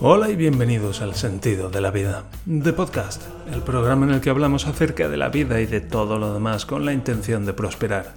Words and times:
Hola 0.00 0.28
y 0.28 0.34
bienvenidos 0.34 1.00
al 1.00 1.14
Sentido 1.14 1.70
de 1.70 1.80
la 1.80 1.92
Vida, 1.92 2.24
The 2.46 2.72
Podcast, 2.72 3.22
el 3.52 3.62
programa 3.62 4.04
en 4.06 4.12
el 4.12 4.20
que 4.20 4.28
hablamos 4.28 4.66
acerca 4.66 5.08
de 5.08 5.16
la 5.16 5.28
vida 5.28 5.60
y 5.60 5.66
de 5.66 5.80
todo 5.80 6.18
lo 6.18 6.34
demás 6.34 6.66
con 6.66 6.84
la 6.84 6.92
intención 6.92 7.46
de 7.46 7.52
prosperar. 7.52 8.12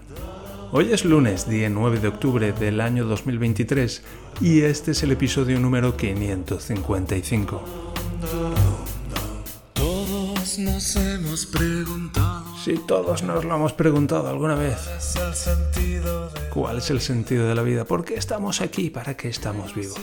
Hoy 0.71 0.91
es 0.91 1.05
lunes, 1.05 1.47
día 1.47 1.69
9 1.69 1.99
de 1.99 2.07
octubre 2.07 2.51
del 2.51 2.81
año 2.81 3.05
2023, 3.05 4.03
y 4.41 4.61
este 4.61 4.91
es 4.91 5.03
el 5.03 5.11
episodio 5.11 5.59
número 5.59 5.95
555. 5.95 7.86
Todos 10.57 10.73
nos 10.73 10.95
hemos 10.95 11.45
preguntado 11.45 12.43
Si 12.63 12.77
todos 12.87 13.21
nos 13.21 13.45
lo 13.45 13.55
hemos 13.55 13.73
preguntado 13.73 14.27
alguna 14.27 14.55
vez, 14.55 14.77
¿cuál 16.51 16.79
es 16.79 16.89
el 16.89 16.99
sentido 16.99 17.47
de 17.47 17.53
la 17.53 17.61
vida? 17.61 17.85
¿Por 17.85 18.03
qué 18.03 18.15
estamos 18.15 18.61
aquí? 18.61 18.89
¿Para 18.89 19.15
qué 19.15 19.27
estamos 19.29 19.75
vivos? 19.75 19.99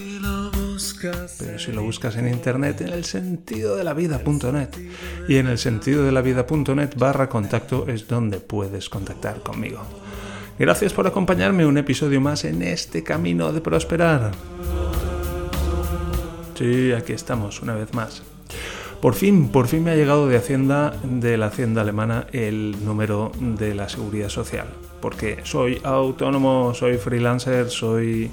Pero 1.41 1.59
si 1.59 1.73
lo 1.73 1.83
buscas 1.83 2.15
en 2.17 2.29
internet, 2.29 2.83
en 2.83 2.91
el 2.91 3.05
sentido 3.05 3.75
de 3.75 3.83
la 3.83 3.95
vida.net 3.95 4.69
y 5.29 5.39
en 5.39 5.49
el 5.49 5.59
sentido 5.59 6.05
de 6.05 6.13
la 6.13 6.23
vida.net 6.23 6.91
barra 6.97 7.29
contacto 7.29 7.89
es 7.89 8.07
donde 8.07 8.39
puedes 8.39 8.89
contactar 8.89 9.43
conmigo. 9.43 9.81
Gracias 10.57 10.93
por 10.93 11.09
acompañarme 11.09 11.67
un 11.67 11.79
episodio 11.79 12.21
más 12.21 12.45
en 12.45 12.63
este 12.63 13.03
camino 13.03 13.53
de 13.53 13.61
prosperar. 13.61 14.31
Sí, 16.57 16.93
aquí 16.93 17.13
estamos 17.13 17.61
una 17.61 17.75
vez 17.75 17.93
más. 17.93 18.23
Por 19.05 19.13
fin, 19.13 19.51
por 19.51 19.67
fin 19.69 19.85
me 19.85 19.91
ha 19.91 19.97
llegado 19.97 20.29
de 20.29 20.39
Hacienda, 20.39 20.99
de 21.03 21.37
la 21.37 21.49
Hacienda 21.49 21.83
alemana, 21.83 22.27
el 22.33 22.83
número 22.87 23.33
de 23.39 23.75
la 23.75 23.91
seguridad 23.91 24.31
social. 24.31 24.67
Porque 25.03 25.41
soy 25.43 25.79
autónomo, 25.85 26.73
soy 26.73 26.97
freelancer, 26.97 27.69
soy 27.69 28.31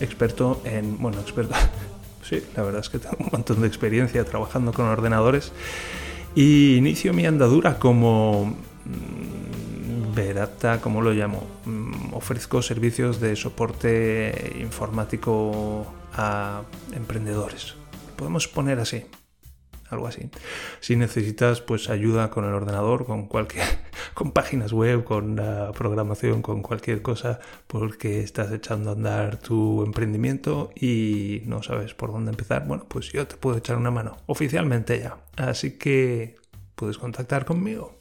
experto 0.00 0.62
en. 0.64 0.96
Bueno, 0.96 1.20
experto. 1.20 1.54
Sí, 2.22 2.42
la 2.56 2.62
verdad 2.62 2.80
es 2.80 2.88
que 2.88 2.98
tengo 2.98 3.16
un 3.18 3.28
montón 3.32 3.60
de 3.60 3.66
experiencia 3.66 4.24
trabajando 4.24 4.72
con 4.72 4.86
ordenadores. 4.86 5.52
Y 6.34 6.76
inicio 6.76 7.12
mi 7.12 7.26
andadura 7.26 7.78
como. 7.78 8.56
mm, 8.86 10.14
Verata, 10.14 10.80
¿cómo 10.80 11.02
lo 11.02 11.12
llamo? 11.12 11.46
Mm, 11.66 12.14
Ofrezco 12.14 12.62
servicios 12.62 13.20
de 13.20 13.36
soporte 13.36 14.56
informático 14.58 15.86
a 16.14 16.62
emprendedores. 16.94 17.74
Podemos 18.16 18.48
poner 18.48 18.78
así 18.78 19.04
algo 19.90 20.06
así. 20.06 20.28
Si 20.80 20.96
necesitas 20.96 21.60
pues 21.60 21.90
ayuda 21.90 22.30
con 22.30 22.44
el 22.44 22.52
ordenador, 22.52 23.06
con 23.06 23.26
cualquier 23.26 23.64
con 24.14 24.32
páginas 24.32 24.72
web, 24.72 25.04
con 25.04 25.36
la 25.36 25.72
programación, 25.72 26.42
con 26.42 26.62
cualquier 26.62 27.02
cosa, 27.02 27.40
porque 27.66 28.20
estás 28.20 28.52
echando 28.52 28.90
a 28.90 28.92
andar 28.94 29.38
tu 29.38 29.82
emprendimiento 29.84 30.70
y 30.74 31.42
no 31.46 31.62
sabes 31.62 31.94
por 31.94 32.12
dónde 32.12 32.30
empezar, 32.30 32.66
bueno, 32.66 32.86
pues 32.88 33.12
yo 33.12 33.26
te 33.26 33.36
puedo 33.36 33.56
echar 33.56 33.76
una 33.76 33.90
mano 33.90 34.16
oficialmente 34.26 34.98
ya. 35.00 35.18
Así 35.36 35.72
que 35.78 36.36
puedes 36.74 36.98
contactar 36.98 37.44
conmigo. 37.44 37.96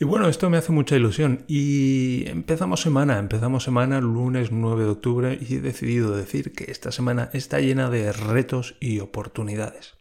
Y 0.00 0.04
bueno, 0.04 0.28
esto 0.28 0.50
me 0.50 0.56
hace 0.56 0.72
mucha 0.72 0.96
ilusión. 0.96 1.44
Y 1.46 2.24
empezamos 2.28 2.80
semana, 2.80 3.18
empezamos 3.18 3.64
semana 3.64 4.00
lunes 4.00 4.50
9 4.50 4.84
de 4.84 4.90
octubre 4.90 5.38
y 5.40 5.56
he 5.56 5.60
decidido 5.60 6.16
decir 6.16 6.52
que 6.52 6.70
esta 6.70 6.90
semana 6.90 7.30
está 7.32 7.60
llena 7.60 7.90
de 7.90 8.12
retos 8.12 8.76
y 8.80 9.00
oportunidades. 9.00 9.94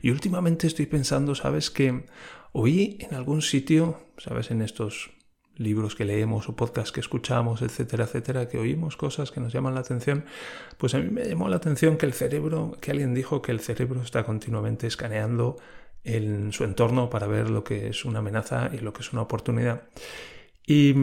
Y 0.00 0.10
últimamente 0.10 0.66
estoy 0.66 0.86
pensando, 0.86 1.34
¿sabes? 1.34 1.70
Que 1.70 2.06
oí 2.52 2.98
en 3.00 3.14
algún 3.14 3.42
sitio, 3.42 4.06
¿sabes? 4.18 4.50
En 4.50 4.62
estos 4.62 5.10
libros 5.56 5.94
que 5.94 6.04
leemos 6.04 6.48
o 6.48 6.56
podcasts 6.56 6.92
que 6.92 7.00
escuchamos, 7.00 7.62
etcétera, 7.62 8.04
etcétera, 8.04 8.48
que 8.48 8.58
oímos 8.58 8.96
cosas 8.96 9.30
que 9.30 9.40
nos 9.40 9.52
llaman 9.52 9.74
la 9.74 9.80
atención, 9.80 10.24
pues 10.78 10.94
a 10.94 10.98
mí 10.98 11.10
me 11.10 11.24
llamó 11.24 11.48
la 11.48 11.56
atención 11.56 11.98
que 11.98 12.06
el 12.06 12.14
cerebro, 12.14 12.76
que 12.80 12.90
alguien 12.90 13.14
dijo 13.14 13.42
que 13.42 13.52
el 13.52 13.60
cerebro 13.60 14.02
está 14.02 14.24
continuamente 14.24 14.86
escaneando 14.86 15.58
en 16.04 16.52
su 16.52 16.64
entorno 16.64 17.10
para 17.10 17.26
ver 17.26 17.50
lo 17.50 17.64
que 17.64 17.88
es 17.88 18.04
una 18.04 18.20
amenaza 18.20 18.70
y 18.72 18.78
lo 18.78 18.92
que 18.92 19.02
es 19.02 19.12
una 19.12 19.22
oportunidad. 19.22 19.88
Y, 20.66 20.94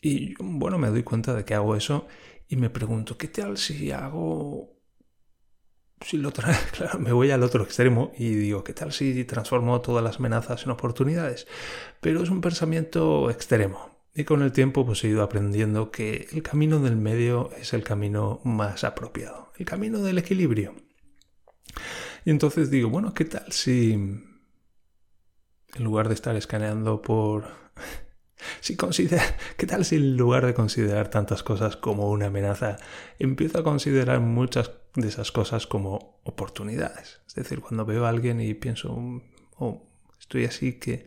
y 0.00 0.34
bueno, 0.38 0.78
me 0.78 0.88
doy 0.88 1.02
cuenta 1.02 1.34
de 1.34 1.44
que 1.44 1.54
hago 1.54 1.76
eso 1.76 2.06
y 2.48 2.56
me 2.56 2.70
pregunto, 2.70 3.16
¿qué 3.16 3.28
tal 3.28 3.58
si 3.58 3.92
hago... 3.92 4.76
Si 6.00 6.16
lo 6.16 6.30
claro, 6.72 6.98
me 7.00 7.12
voy 7.12 7.32
al 7.32 7.42
otro 7.42 7.64
extremo 7.64 8.12
y 8.16 8.30
digo, 8.30 8.62
¿qué 8.62 8.72
tal 8.72 8.92
si 8.92 9.24
transformo 9.24 9.80
todas 9.80 10.04
las 10.04 10.18
amenazas 10.18 10.64
en 10.64 10.70
oportunidades? 10.70 11.48
Pero 12.00 12.22
es 12.22 12.30
un 12.30 12.40
pensamiento 12.40 13.30
extremo. 13.30 13.98
Y 14.14 14.24
con 14.24 14.42
el 14.42 14.52
tiempo 14.52 14.86
pues 14.86 15.02
he 15.04 15.08
ido 15.08 15.22
aprendiendo 15.22 15.90
que 15.90 16.28
el 16.32 16.42
camino 16.42 16.80
del 16.80 16.96
medio 16.96 17.50
es 17.58 17.72
el 17.72 17.84
camino 17.84 18.40
más 18.44 18.84
apropiado, 18.84 19.52
el 19.58 19.66
camino 19.66 20.00
del 20.00 20.18
equilibrio. 20.18 20.74
Y 22.28 22.30
entonces 22.30 22.70
digo, 22.70 22.90
bueno, 22.90 23.14
¿qué 23.14 23.24
tal 23.24 23.50
si 23.52 23.92
en 23.94 24.22
lugar 25.78 26.08
de 26.08 26.14
estar 26.14 26.36
escaneando 26.36 27.00
por... 27.00 27.46
Si 28.60 28.76
considera... 28.76 29.22
¿Qué 29.56 29.66
tal 29.66 29.86
si 29.86 29.96
en 29.96 30.18
lugar 30.18 30.44
de 30.44 30.52
considerar 30.52 31.08
tantas 31.08 31.42
cosas 31.42 31.78
como 31.78 32.10
una 32.10 32.26
amenaza, 32.26 32.76
empiezo 33.18 33.60
a 33.60 33.64
considerar 33.64 34.20
muchas 34.20 34.72
de 34.94 35.08
esas 35.08 35.32
cosas 35.32 35.66
como 35.66 36.20
oportunidades? 36.22 37.22
Es 37.26 37.34
decir, 37.34 37.62
cuando 37.62 37.86
veo 37.86 38.04
a 38.04 38.10
alguien 38.10 38.42
y 38.42 38.52
pienso, 38.52 38.92
"Mm, 38.94 39.22
oh, 39.56 39.87
estoy 40.28 40.44
así 40.44 40.74
que 40.74 41.06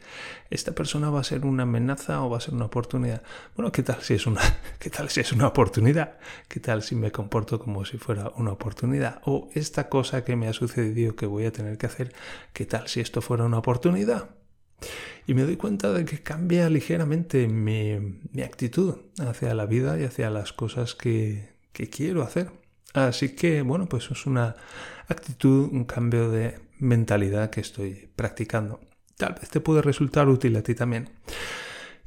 esta 0.49 0.71
persona 0.71 1.11
va 1.11 1.19
a 1.19 1.23
ser 1.23 1.45
una 1.45 1.61
amenaza 1.61 2.23
o 2.23 2.29
va 2.31 2.37
a 2.37 2.41
ser 2.41 2.55
una 2.55 2.65
oportunidad. 2.65 3.21
Bueno, 3.55 3.71
¿qué 3.71 3.83
tal 3.83 4.01
si 4.01 4.15
es 4.15 4.25
una, 4.25 4.41
qué 4.79 4.89
tal 4.89 5.09
si 5.09 5.19
es 5.19 5.31
una 5.31 5.47
oportunidad? 5.47 6.17
¿Qué 6.47 6.59
tal 6.59 6.81
si 6.81 6.95
me 6.95 7.11
comporto 7.11 7.59
como 7.59 7.85
si 7.85 7.99
fuera 7.99 8.31
una 8.37 8.51
oportunidad? 8.51 9.21
O 9.25 9.49
esta 9.53 9.89
cosa 9.89 10.23
que 10.23 10.35
me 10.35 10.47
ha 10.47 10.53
sucedido 10.53 11.15
que 11.15 11.27
voy 11.27 11.45
a 11.45 11.51
tener 11.51 11.77
que 11.77 11.85
hacer, 11.85 12.15
¿qué 12.51 12.65
tal 12.65 12.87
si 12.87 12.99
esto 12.99 13.21
fuera 13.21 13.43
una 13.43 13.59
oportunidad? 13.59 14.31
Y 15.27 15.35
me 15.35 15.43
doy 15.43 15.55
cuenta 15.55 15.93
de 15.93 16.03
que 16.03 16.23
cambia 16.23 16.67
ligeramente 16.71 17.47
mi, 17.47 17.99
mi 18.31 18.41
actitud 18.41 18.95
hacia 19.19 19.53
la 19.53 19.67
vida 19.67 19.99
y 19.99 20.03
hacia 20.03 20.31
las 20.31 20.51
cosas 20.51 20.95
que, 20.95 21.53
que 21.73 21.91
quiero 21.91 22.23
hacer. 22.23 22.51
Así 22.95 23.35
que, 23.35 23.61
bueno, 23.61 23.87
pues 23.87 24.09
es 24.09 24.25
una 24.25 24.55
actitud, 25.07 25.69
un 25.71 25.85
cambio 25.85 26.31
de 26.31 26.57
mentalidad 26.79 27.51
que 27.51 27.61
estoy 27.61 28.09
practicando. 28.15 28.79
Tal 29.21 29.35
vez 29.35 29.51
te 29.51 29.59
puede 29.59 29.83
resultar 29.83 30.27
útil 30.27 30.55
a 30.55 30.63
ti 30.63 30.73
también. 30.73 31.07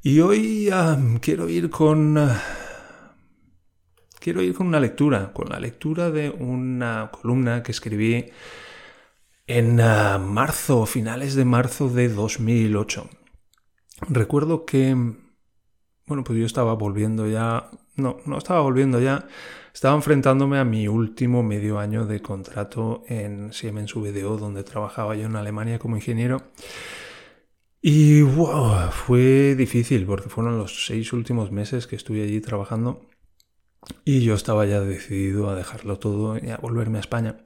Y 0.02 0.18
hoy 0.18 0.68
ah, 0.72 0.98
quiero 1.20 1.48
ir 1.48 1.70
con... 1.70 2.18
ah, 2.18 2.42
quiero 4.18 4.42
ir 4.42 4.52
con 4.52 4.66
una 4.66 4.80
lectura, 4.80 5.32
con 5.32 5.48
la 5.48 5.60
lectura 5.60 6.10
de 6.10 6.30
una 6.30 7.12
columna 7.12 7.62
que 7.62 7.70
escribí 7.70 8.32
en 9.46 9.80
ah, 9.80 10.18
marzo, 10.18 10.86
finales 10.86 11.36
de 11.36 11.44
marzo 11.44 11.88
de 11.88 12.08
2008. 12.08 13.08
Recuerdo 14.08 14.64
que, 14.64 14.96
bueno, 16.06 16.24
pues 16.24 16.36
yo 16.36 16.46
estaba 16.46 16.74
volviendo 16.74 17.28
ya, 17.28 17.70
no, 17.94 18.16
no 18.26 18.38
estaba 18.38 18.60
volviendo 18.62 19.00
ya, 19.00 19.28
estaba 19.72 19.94
enfrentándome 19.94 20.58
a 20.58 20.64
mi 20.64 20.88
último 20.88 21.44
medio 21.44 21.78
año 21.78 22.06
de 22.06 22.20
contrato 22.20 23.04
en 23.06 23.52
Siemens 23.52 23.94
VDO, 23.94 24.36
donde 24.36 24.64
trabajaba 24.64 25.14
yo 25.14 25.26
en 25.26 25.36
Alemania 25.36 25.78
como 25.78 25.94
ingeniero. 25.94 26.42
Y 27.86 28.22
wow, 28.22 28.90
fue 28.90 29.54
difícil 29.54 30.06
porque 30.06 30.30
fueron 30.30 30.56
los 30.56 30.86
seis 30.86 31.12
últimos 31.12 31.52
meses 31.52 31.86
que 31.86 31.96
estuve 31.96 32.22
allí 32.22 32.40
trabajando 32.40 33.10
y 34.06 34.22
yo 34.22 34.32
estaba 34.32 34.64
ya 34.64 34.80
decidido 34.80 35.50
a 35.50 35.54
dejarlo 35.54 35.98
todo 35.98 36.38
y 36.38 36.48
a 36.48 36.56
volverme 36.56 36.96
a 36.96 37.02
España. 37.02 37.44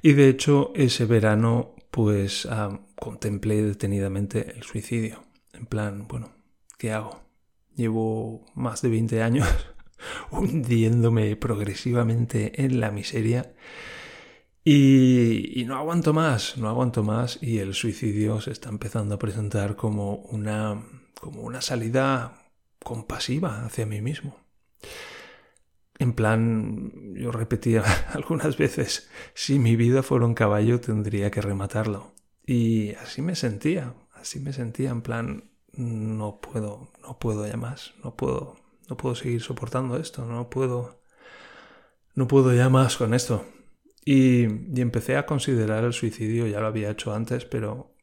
Y 0.00 0.14
de 0.14 0.30
hecho 0.30 0.72
ese 0.74 1.04
verano 1.04 1.74
pues 1.90 2.46
ah, 2.46 2.80
contemplé 2.94 3.62
detenidamente 3.62 4.54
el 4.56 4.62
suicidio. 4.62 5.22
En 5.52 5.66
plan, 5.66 6.08
bueno, 6.08 6.32
¿qué 6.78 6.90
hago? 6.90 7.20
Llevo 7.76 8.46
más 8.54 8.80
de 8.80 8.88
20 8.88 9.22
años 9.22 9.46
hundiéndome 10.30 11.36
progresivamente 11.36 12.64
en 12.64 12.80
la 12.80 12.90
miseria 12.90 13.52
y, 14.64 15.64
no 15.66 15.76
aguanto 15.76 16.14
más, 16.14 16.56
no 16.56 16.68
aguanto 16.68 17.02
más 17.02 17.38
y 17.42 17.58
el 17.58 17.74
suicidio 17.74 18.40
se 18.40 18.50
está 18.50 18.70
empezando 18.70 19.14
a 19.14 19.18
presentar 19.18 19.76
como 19.76 20.16
una, 20.16 20.82
como 21.20 21.42
una 21.42 21.60
salida 21.60 22.50
compasiva 22.82 23.66
hacia 23.66 23.84
mí 23.84 24.00
mismo. 24.00 24.38
En 25.98 26.14
plan, 26.14 27.14
yo 27.14 27.30
repetía 27.30 27.84
algunas 28.14 28.56
veces, 28.56 29.10
si 29.34 29.58
mi 29.58 29.76
vida 29.76 30.02
fuera 30.02 30.26
un 30.26 30.34
caballo 30.34 30.80
tendría 30.80 31.30
que 31.30 31.42
rematarlo. 31.42 32.14
Y 32.46 32.94
así 32.94 33.22
me 33.22 33.36
sentía, 33.36 33.94
así 34.14 34.40
me 34.40 34.52
sentía, 34.52 34.90
en 34.90 35.02
plan, 35.02 35.50
no 35.72 36.40
puedo, 36.40 36.90
no 37.02 37.18
puedo 37.18 37.46
ya 37.46 37.56
más, 37.56 37.94
no 38.02 38.16
puedo, 38.16 38.56
no 38.88 38.96
puedo 38.96 39.14
seguir 39.14 39.42
soportando 39.42 39.96
esto, 39.98 40.24
no 40.24 40.50
puedo, 40.50 41.00
no 42.14 42.26
puedo 42.28 42.54
ya 42.54 42.68
más 42.70 42.96
con 42.96 43.14
esto. 43.14 43.44
Y, 44.04 44.44
empecé 44.80 45.16
a 45.16 45.26
considerar 45.26 45.84
el 45.84 45.92
suicidio, 45.92 46.46
ya 46.46 46.60
lo 46.60 46.66
había 46.66 46.90
hecho 46.90 47.14
antes, 47.14 47.44
pero 47.44 47.94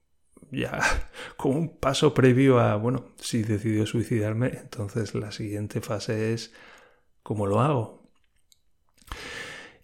ya 0.51 0.80
como 1.38 1.59
un 1.59 1.77
paso 1.77 2.13
previo 2.13 2.59
a, 2.59 2.75
bueno, 2.75 3.13
si 3.18 3.44
decido 3.44 3.86
suicidarme, 3.86 4.48
entonces 4.48 5.13
la 5.15 5.31
siguiente 5.31 5.81
fase 5.81 6.33
es 6.33 6.53
cómo 7.24 7.45
lo 7.45 7.62
hago. 7.62 8.01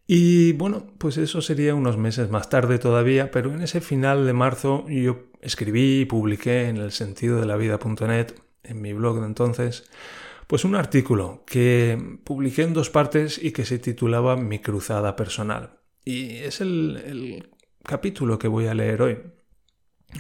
Y 0.08 0.54
bueno, 0.54 0.88
pues 0.98 1.18
eso 1.18 1.42
sería 1.42 1.76
unos 1.76 1.98
meses 1.98 2.30
más 2.30 2.50
tarde 2.50 2.80
todavía, 2.80 3.30
pero 3.30 3.54
en 3.54 3.62
ese 3.62 3.82
final 3.82 4.26
de 4.26 4.34
marzo 4.34 4.88
yo 4.88 5.26
escribí 5.42 6.02
y 6.02 6.06
publiqué 6.06 6.70
en 6.70 6.78
el 6.78 6.92
sentido 6.94 7.42
de 7.42 7.46
la 7.46 7.58
vida.net, 7.58 8.34
en 8.64 8.82
mi 8.82 8.94
blog 8.94 9.20
de 9.20 9.26
entonces, 9.26 9.90
pues 10.48 10.64
un 10.64 10.76
artículo 10.76 11.44
que 11.46 12.20
publiqué 12.24 12.64
en 12.64 12.74
dos 12.74 12.90
partes 12.90 13.38
y 13.42 13.52
que 13.52 13.66
se 13.66 13.80
titulaba 13.80 14.38
Mi 14.38 14.60
cruzada 14.60 15.18
personal. 15.18 15.77
Y 16.08 16.38
es 16.38 16.62
el, 16.62 17.50
capítulo 17.84 18.40
que 18.40 18.48
voy 18.48 18.68
a 18.68 18.74
leer 18.74 19.02
hoy. 19.02 19.20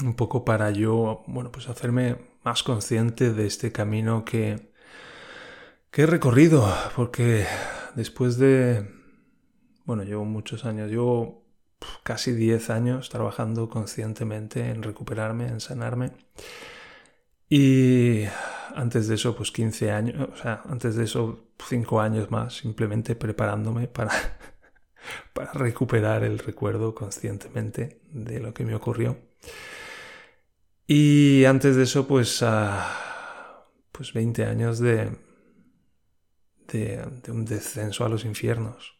Un 0.03 0.15
poco 0.17 0.43
para 0.43 0.69
yo, 0.71 1.23
bueno, 1.27 1.49
pues 1.49 1.69
hacerme 1.69 2.17
más 2.43 2.61
consciente 2.61 3.31
de 3.31 3.47
este 3.47 3.71
camino 3.71 4.25
que, 4.25 4.73
que 5.89 6.01
he 6.01 6.05
recorrido, 6.05 6.67
porque 6.93 7.45
después 7.95 8.37
de, 8.37 8.85
bueno, 9.85 10.03
llevo 10.03 10.25
muchos 10.25 10.65
años, 10.65 10.89
llevo 10.89 11.45
casi 12.03 12.33
10 12.33 12.69
años 12.69 13.07
trabajando 13.07 13.69
conscientemente 13.69 14.69
en 14.69 14.83
recuperarme, 14.83 15.47
en 15.47 15.61
sanarme. 15.61 16.11
Y 17.47 18.25
antes 18.75 19.07
de 19.07 19.15
eso, 19.15 19.37
pues 19.37 19.51
15 19.51 19.91
años, 19.91 20.29
o 20.33 20.35
sea, 20.35 20.63
antes 20.65 20.97
de 20.97 21.05
eso, 21.05 21.47
5 21.65 22.01
años 22.01 22.29
más, 22.29 22.57
simplemente 22.57 23.15
preparándome 23.15 23.87
para, 23.87 24.11
para 25.33 25.51
recuperar 25.54 26.24
el 26.24 26.39
recuerdo 26.39 26.95
conscientemente 26.95 28.01
de 28.12 28.39
lo 28.39 28.54
que 28.54 28.65
me 28.65 28.75
ocurrió. 28.75 29.18
Y 30.88 31.45
antes 31.45 31.75
de 31.75 31.83
eso, 31.83 32.07
pues, 32.07 32.44
pues 33.92 34.13
20 34.13 34.45
años 34.45 34.80
de, 34.80 35.12
de, 36.68 37.06
de 37.24 37.31
un 37.31 37.45
descenso 37.45 38.06
a 38.06 38.09
los 38.09 38.25
infiernos. 38.25 38.98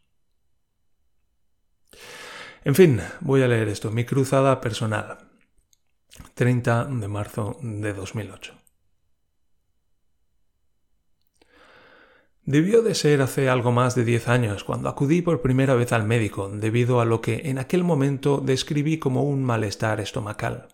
En 2.63 2.75
fin, 2.75 3.00
voy 3.21 3.42
a 3.44 3.48
leer 3.48 3.69
esto. 3.69 3.92
Mi 3.92 4.04
cruzada 4.04 4.59
personal. 4.59 5.19
30 6.33 6.86
de 6.86 7.07
marzo 7.07 7.57
de 7.62 7.94
2008. 7.94 8.66
Debió 12.47 12.81
de 12.81 12.95
ser 12.95 13.21
hace 13.21 13.49
algo 13.49 13.73
más 13.73 13.94
de 13.94 14.05
10 14.05 14.29
años 14.29 14.63
cuando 14.63 14.88
acudí 14.88 15.21
por 15.21 15.41
primera 15.41 15.75
vez 15.75 15.91
al 15.91 16.07
médico 16.07 16.47
debido 16.47 17.01
a 17.01 17.05
lo 17.05 17.19
que 17.19 17.41
en 17.44 17.57
aquel 17.57 17.83
momento 17.83 18.38
describí 18.38 18.99
como 18.99 19.23
un 19.23 19.44
malestar 19.44 19.99
estomacal. 19.99 20.69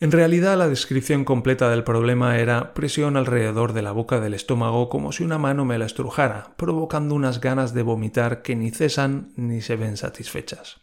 En 0.00 0.10
realidad 0.10 0.56
la 0.56 0.66
descripción 0.66 1.26
completa 1.26 1.68
del 1.68 1.84
problema 1.84 2.38
era 2.38 2.72
presión 2.72 3.18
alrededor 3.18 3.74
de 3.74 3.82
la 3.82 3.92
boca 3.92 4.20
del 4.20 4.32
estómago 4.32 4.88
como 4.88 5.12
si 5.12 5.22
una 5.22 5.36
mano 5.36 5.66
me 5.66 5.76
la 5.76 5.84
estrujara, 5.84 6.54
provocando 6.56 7.14
unas 7.14 7.42
ganas 7.42 7.74
de 7.74 7.82
vomitar 7.82 8.40
que 8.40 8.56
ni 8.56 8.70
cesan 8.70 9.34
ni 9.36 9.60
se 9.60 9.76
ven 9.76 9.98
satisfechas. 9.98 10.80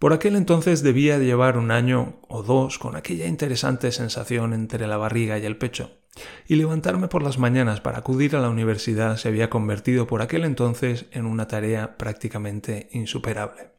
Por 0.00 0.12
aquel 0.12 0.34
entonces 0.34 0.82
debía 0.82 1.18
llevar 1.18 1.56
un 1.56 1.70
año 1.70 2.18
o 2.26 2.42
dos 2.42 2.80
con 2.80 2.96
aquella 2.96 3.28
interesante 3.28 3.92
sensación 3.92 4.54
entre 4.54 4.88
la 4.88 4.96
barriga 4.96 5.38
y 5.38 5.46
el 5.46 5.56
pecho, 5.56 5.99
y 6.46 6.56
levantarme 6.56 7.08
por 7.08 7.22
las 7.22 7.38
mañanas 7.38 7.80
para 7.80 7.98
acudir 7.98 8.36
a 8.36 8.40
la 8.40 8.50
universidad 8.50 9.16
se 9.16 9.28
había 9.28 9.50
convertido 9.50 10.06
por 10.06 10.22
aquel 10.22 10.44
entonces 10.44 11.06
en 11.12 11.26
una 11.26 11.48
tarea 11.48 11.96
prácticamente 11.96 12.88
insuperable. 12.92 13.70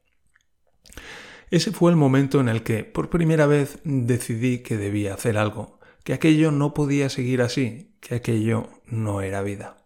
Ese 1.50 1.72
fue 1.72 1.92
el 1.92 1.98
momento 1.98 2.40
en 2.40 2.48
el 2.48 2.64
que, 2.64 2.86
por 2.86 3.10
primera 3.10 3.46
vez, 3.46 3.80
decidí 3.84 4.60
que 4.60 4.78
debía 4.78 5.14
hacer 5.14 5.38
algo, 5.38 5.80
que 6.04 6.14
aquello 6.14 6.52
no 6.52 6.74
podía 6.74 7.10
seguir 7.10 7.42
así, 7.42 7.98
que 8.00 8.16
aquello 8.16 8.70
no 8.86 9.22
era 9.22 9.42
vida. 9.42 9.78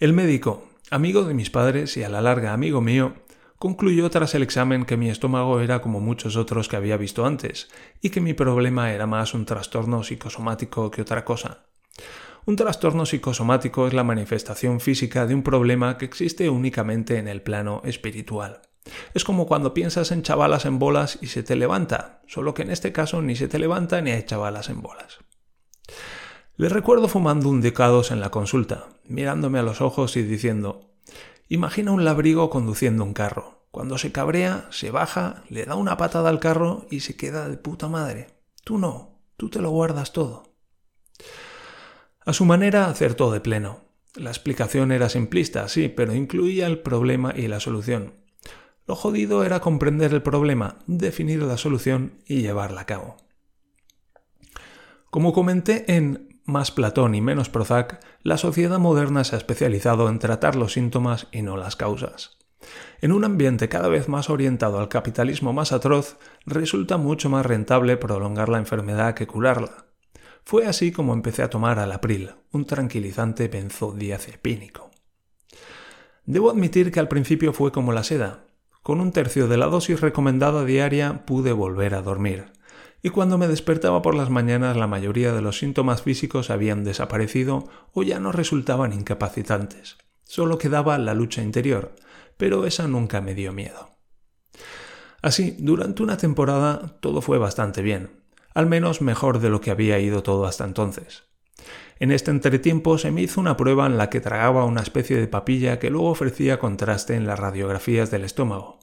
El 0.00 0.12
médico, 0.12 0.68
amigo 0.90 1.22
de 1.22 1.34
mis 1.34 1.50
padres 1.50 1.96
y 1.96 2.02
a 2.02 2.08
la 2.08 2.20
larga 2.20 2.52
amigo 2.52 2.80
mío, 2.80 3.14
concluyó 3.58 4.08
tras 4.10 4.34
el 4.34 4.42
examen 4.42 4.84
que 4.84 4.96
mi 4.96 5.10
estómago 5.10 5.60
era 5.60 5.80
como 5.82 6.00
muchos 6.00 6.36
otros 6.36 6.68
que 6.68 6.76
había 6.76 6.96
visto 6.96 7.26
antes, 7.26 7.68
y 8.00 8.10
que 8.10 8.20
mi 8.20 8.34
problema 8.34 8.92
era 8.92 9.06
más 9.06 9.34
un 9.34 9.44
trastorno 9.44 10.02
psicosomático 10.02 10.90
que 10.90 11.02
otra 11.02 11.24
cosa. 11.24 11.66
Un 12.46 12.56
trastorno 12.56 13.04
psicosomático 13.04 13.86
es 13.86 13.92
la 13.92 14.04
manifestación 14.04 14.80
física 14.80 15.26
de 15.26 15.34
un 15.34 15.42
problema 15.42 15.98
que 15.98 16.04
existe 16.04 16.48
únicamente 16.48 17.18
en 17.18 17.28
el 17.28 17.42
plano 17.42 17.82
espiritual. 17.84 18.62
Es 19.12 19.24
como 19.24 19.46
cuando 19.46 19.74
piensas 19.74 20.12
en 20.12 20.22
chavalas 20.22 20.64
en 20.64 20.78
bolas 20.78 21.18
y 21.20 21.26
se 21.26 21.42
te 21.42 21.56
levanta, 21.56 22.22
solo 22.26 22.54
que 22.54 22.62
en 22.62 22.70
este 22.70 22.92
caso 22.92 23.20
ni 23.20 23.36
se 23.36 23.48
te 23.48 23.58
levanta 23.58 24.00
ni 24.00 24.12
hay 24.12 24.22
chavalas 24.22 24.70
en 24.70 24.80
bolas. 24.80 25.18
Le 26.56 26.68
recuerdo 26.68 27.06
fumando 27.08 27.50
un 27.50 27.60
decados 27.60 28.10
en 28.10 28.20
la 28.20 28.30
consulta, 28.30 28.86
mirándome 29.04 29.58
a 29.58 29.62
los 29.62 29.80
ojos 29.80 30.16
y 30.16 30.22
diciendo 30.22 30.87
Imagina 31.48 31.92
un 31.92 32.04
labrigo 32.04 32.50
conduciendo 32.50 33.04
un 33.04 33.14
carro. 33.14 33.66
Cuando 33.70 33.96
se 33.96 34.12
cabrea, 34.12 34.66
se 34.70 34.90
baja, 34.90 35.44
le 35.48 35.64
da 35.64 35.76
una 35.76 35.96
patada 35.96 36.28
al 36.28 36.40
carro 36.40 36.86
y 36.90 37.00
se 37.00 37.16
queda 37.16 37.48
de 37.48 37.56
puta 37.56 37.88
madre. 37.88 38.28
Tú 38.64 38.78
no, 38.78 39.22
tú 39.36 39.48
te 39.48 39.60
lo 39.60 39.70
guardas 39.70 40.12
todo. 40.12 40.54
A 42.24 42.34
su 42.34 42.44
manera 42.44 42.88
acertó 42.88 43.32
de 43.32 43.40
pleno. 43.40 43.80
La 44.14 44.30
explicación 44.30 44.92
era 44.92 45.08
simplista, 45.08 45.68
sí, 45.68 45.88
pero 45.88 46.14
incluía 46.14 46.66
el 46.66 46.80
problema 46.80 47.32
y 47.34 47.46
la 47.48 47.60
solución. 47.60 48.14
Lo 48.86 48.94
jodido 48.94 49.44
era 49.44 49.60
comprender 49.60 50.12
el 50.12 50.22
problema, 50.22 50.76
definir 50.86 51.42
la 51.42 51.56
solución 51.56 52.22
y 52.26 52.42
llevarla 52.42 52.82
a 52.82 52.86
cabo. 52.86 53.16
Como 55.10 55.32
comenté 55.32 55.94
en 55.94 56.27
Más 56.48 56.70
Platón 56.70 57.14
y 57.14 57.20
menos 57.20 57.50
Prozac, 57.50 58.00
la 58.22 58.38
sociedad 58.38 58.78
moderna 58.78 59.22
se 59.22 59.36
ha 59.36 59.38
especializado 59.38 60.08
en 60.08 60.18
tratar 60.18 60.56
los 60.56 60.72
síntomas 60.72 61.26
y 61.30 61.42
no 61.42 61.58
las 61.58 61.76
causas. 61.76 62.38
En 63.02 63.12
un 63.12 63.26
ambiente 63.26 63.68
cada 63.68 63.88
vez 63.88 64.08
más 64.08 64.30
orientado 64.30 64.78
al 64.78 64.88
capitalismo 64.88 65.52
más 65.52 65.72
atroz, 65.72 66.16
resulta 66.46 66.96
mucho 66.96 67.28
más 67.28 67.44
rentable 67.44 67.98
prolongar 67.98 68.48
la 68.48 68.56
enfermedad 68.56 69.12
que 69.12 69.26
curarla. 69.26 69.88
Fue 70.42 70.66
así 70.66 70.90
como 70.90 71.12
empecé 71.12 71.42
a 71.42 71.50
tomar 71.50 71.78
Alapril, 71.78 72.30
un 72.50 72.64
tranquilizante 72.64 73.48
benzodiazepínico. 73.48 74.90
Debo 76.24 76.50
admitir 76.50 76.90
que 76.90 77.00
al 77.00 77.08
principio 77.08 77.52
fue 77.52 77.72
como 77.72 77.92
la 77.92 78.04
seda, 78.04 78.46
con 78.82 79.02
un 79.02 79.12
tercio 79.12 79.48
de 79.48 79.58
la 79.58 79.66
dosis 79.66 80.00
recomendada 80.00 80.64
diaria 80.64 81.26
pude 81.26 81.52
volver 81.52 81.94
a 81.94 82.00
dormir, 82.00 82.52
y 83.02 83.10
cuando 83.10 83.38
me 83.38 83.48
despertaba 83.48 84.02
por 84.02 84.14
las 84.14 84.30
mañanas 84.30 84.76
la 84.76 84.86
mayoría 84.86 85.32
de 85.32 85.42
los 85.42 85.58
síntomas 85.58 86.02
físicos 86.02 86.50
habían 86.50 86.84
desaparecido 86.84 87.68
o 87.92 88.02
ya 88.02 88.18
no 88.18 88.32
resultaban 88.32 88.92
incapacitantes. 88.92 89.98
Solo 90.24 90.58
quedaba 90.58 90.98
la 90.98 91.14
lucha 91.14 91.42
interior, 91.42 91.94
pero 92.36 92.66
esa 92.66 92.88
nunca 92.88 93.20
me 93.20 93.34
dio 93.34 93.52
miedo. 93.52 93.90
Así, 95.22 95.56
durante 95.58 96.02
una 96.02 96.16
temporada 96.16 96.98
todo 97.00 97.22
fue 97.22 97.38
bastante 97.38 97.82
bien, 97.82 98.10
al 98.54 98.66
menos 98.66 99.00
mejor 99.00 99.40
de 99.40 99.50
lo 99.50 99.60
que 99.60 99.70
había 99.70 99.98
ido 99.98 100.22
todo 100.22 100.46
hasta 100.46 100.64
entonces. 100.64 101.24
En 102.00 102.12
este 102.12 102.30
entretiempo 102.30 102.98
se 102.98 103.10
me 103.10 103.22
hizo 103.22 103.40
una 103.40 103.56
prueba 103.56 103.86
en 103.86 103.98
la 103.98 104.10
que 104.10 104.20
tragaba 104.20 104.64
una 104.64 104.82
especie 104.82 105.16
de 105.16 105.26
papilla 105.26 105.80
que 105.80 105.90
luego 105.90 106.10
ofrecía 106.10 106.58
contraste 106.58 107.14
en 107.14 107.26
las 107.26 107.38
radiografías 107.38 108.10
del 108.10 108.24
estómago. 108.24 108.78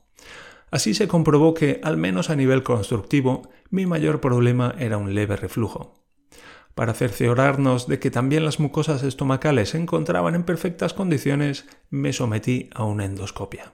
Así 0.76 0.94
se 0.94 1.08
comprobó 1.08 1.54
que, 1.54 1.80
al 1.84 1.96
menos 1.96 2.30
a 2.30 2.36
nivel 2.36 2.62
constructivo, 2.62 3.48
mi 3.70 3.86
mayor 3.86 4.20
problema 4.20 4.76
era 4.78 4.98
un 4.98 5.16
leve 5.16 5.38
reflujo. 5.38 6.04
Para 6.74 6.94
cerciorarnos 6.94 7.88
de 7.88 8.00
que 8.00 8.12
también 8.12 8.44
las 8.44 8.60
mucosas 8.60 9.02
estomacales 9.04 9.70
se 9.70 9.78
encontraban 9.78 10.36
en 10.36 10.44
perfectas 10.44 10.94
condiciones, 10.94 11.66
me 11.90 12.12
sometí 12.12 12.70
a 12.76 12.84
una 12.84 13.06
endoscopia. 13.06 13.72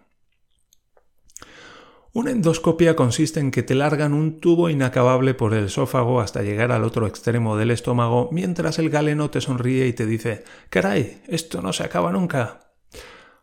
Una 2.13 2.29
endoscopia 2.29 2.95
consiste 2.95 3.39
en 3.39 3.49
que 3.49 3.63
te 3.63 3.73
largan 3.73 4.13
un 4.13 4.39
tubo 4.39 4.69
inacabable 4.69 5.33
por 5.33 5.55
el 5.55 5.65
esófago 5.65 6.21
hasta 6.21 6.43
llegar 6.43 6.71
al 6.71 6.83
otro 6.83 7.07
extremo 7.07 7.57
del 7.57 7.71
estómago 7.71 8.29
mientras 8.31 8.77
el 8.77 8.91
galeno 8.91 9.31
te 9.31 9.41
sonríe 9.41 9.87
y 9.87 9.93
te 9.93 10.05
dice 10.05 10.43
Caray, 10.69 11.23
esto 11.27 11.63
no 11.63 11.73
se 11.73 11.81
acaba 11.81 12.11
nunca. 12.11 12.70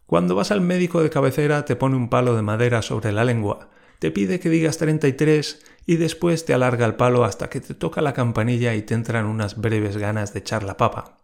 Cuando 0.09 0.35
vas 0.35 0.51
al 0.53 0.63
médico 0.63 1.03
de 1.03 1.11
cabecera 1.11 1.67
te 1.67 1.77
pone 1.77 1.95
un 1.95 2.09
palo 2.09 2.35
de 2.35 2.41
madera 2.41 2.81
sobre 2.81 3.13
la 3.13 3.27
lengua, 3.27 3.69
te 3.99 4.11
pide 4.11 4.41
que 4.41 4.49
digas 4.49 4.79
33 4.79 5.63
y 5.85 5.97
después 5.97 6.47
te 6.47 6.55
alarga 6.55 6.87
el 6.87 6.95
palo 6.95 7.25
hasta 7.25 7.51
que 7.51 7.61
te 7.61 7.75
toca 7.75 8.01
la 8.01 8.15
campanilla 8.15 8.75
y 8.75 8.81
te 8.81 8.95
entran 8.95 9.27
unas 9.27 9.61
breves 9.61 9.99
ganas 9.99 10.33
de 10.33 10.39
echar 10.39 10.63
la 10.63 10.79
papa. 10.79 11.19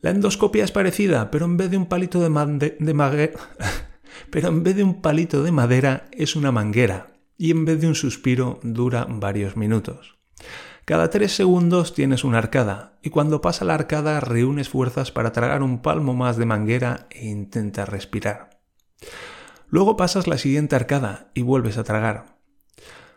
La 0.00 0.10
endoscopia 0.10 0.62
es 0.62 0.70
parecida, 0.70 1.32
pero 1.32 1.46
en 1.46 1.56
vez 1.56 1.72
de 1.72 1.76
un 1.76 1.86
palito 1.86 2.20
de, 2.20 2.30
de, 2.78 3.32
pero 4.30 4.48
en 4.48 4.62
vez 4.62 4.76
de 4.76 4.84
un 4.84 5.02
palito 5.02 5.42
de 5.42 5.50
madera 5.50 6.04
es 6.12 6.36
una 6.36 6.52
manguera 6.52 7.14
y 7.36 7.50
en 7.50 7.64
vez 7.64 7.80
de 7.80 7.88
un 7.88 7.96
suspiro 7.96 8.60
dura 8.62 9.08
varios 9.10 9.56
minutos. 9.56 10.17
Cada 10.88 11.10
tres 11.10 11.36
segundos 11.36 11.92
tienes 11.92 12.24
una 12.24 12.38
arcada 12.38 12.98
y 13.02 13.10
cuando 13.10 13.42
pasa 13.42 13.66
la 13.66 13.74
arcada 13.74 14.20
reúnes 14.20 14.70
fuerzas 14.70 15.12
para 15.12 15.32
tragar 15.32 15.62
un 15.62 15.82
palmo 15.82 16.14
más 16.14 16.38
de 16.38 16.46
manguera 16.46 17.08
e 17.10 17.26
intentas 17.26 17.86
respirar. 17.86 18.58
Luego 19.68 19.98
pasas 19.98 20.26
la 20.26 20.38
siguiente 20.38 20.76
arcada 20.76 21.30
y 21.34 21.42
vuelves 21.42 21.76
a 21.76 21.84
tragar. 21.84 22.38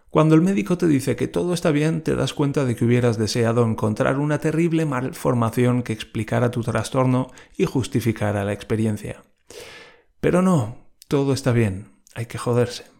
Cuando 0.10 0.36
el 0.36 0.42
médico 0.42 0.78
te 0.78 0.86
dice 0.86 1.16
que 1.16 1.30
todo 1.30 1.54
está 1.54 1.72
bien, 1.72 2.02
te 2.02 2.14
das 2.18 2.34
cuenta 2.34 2.66
de 2.66 2.76
que 2.76 2.84
hubieras 2.84 3.18
deseado 3.18 3.64
encontrar 3.64 4.20
una 4.20 4.40
terrible 4.40 4.86
malformación 4.86 5.82
que 5.82 5.94
explicara 5.94 6.52
tu 6.52 6.64
trastorno 6.64 7.32
y 7.56 7.64
justificara 7.64 8.44
la 8.44 8.52
experiencia. 8.52 9.24
Pero 10.20 10.42
no, 10.42 10.76
todo 11.08 11.32
está 11.32 11.54
bien, 11.54 11.94
hay 12.16 12.26
que 12.26 12.38
joderse. 12.38 12.91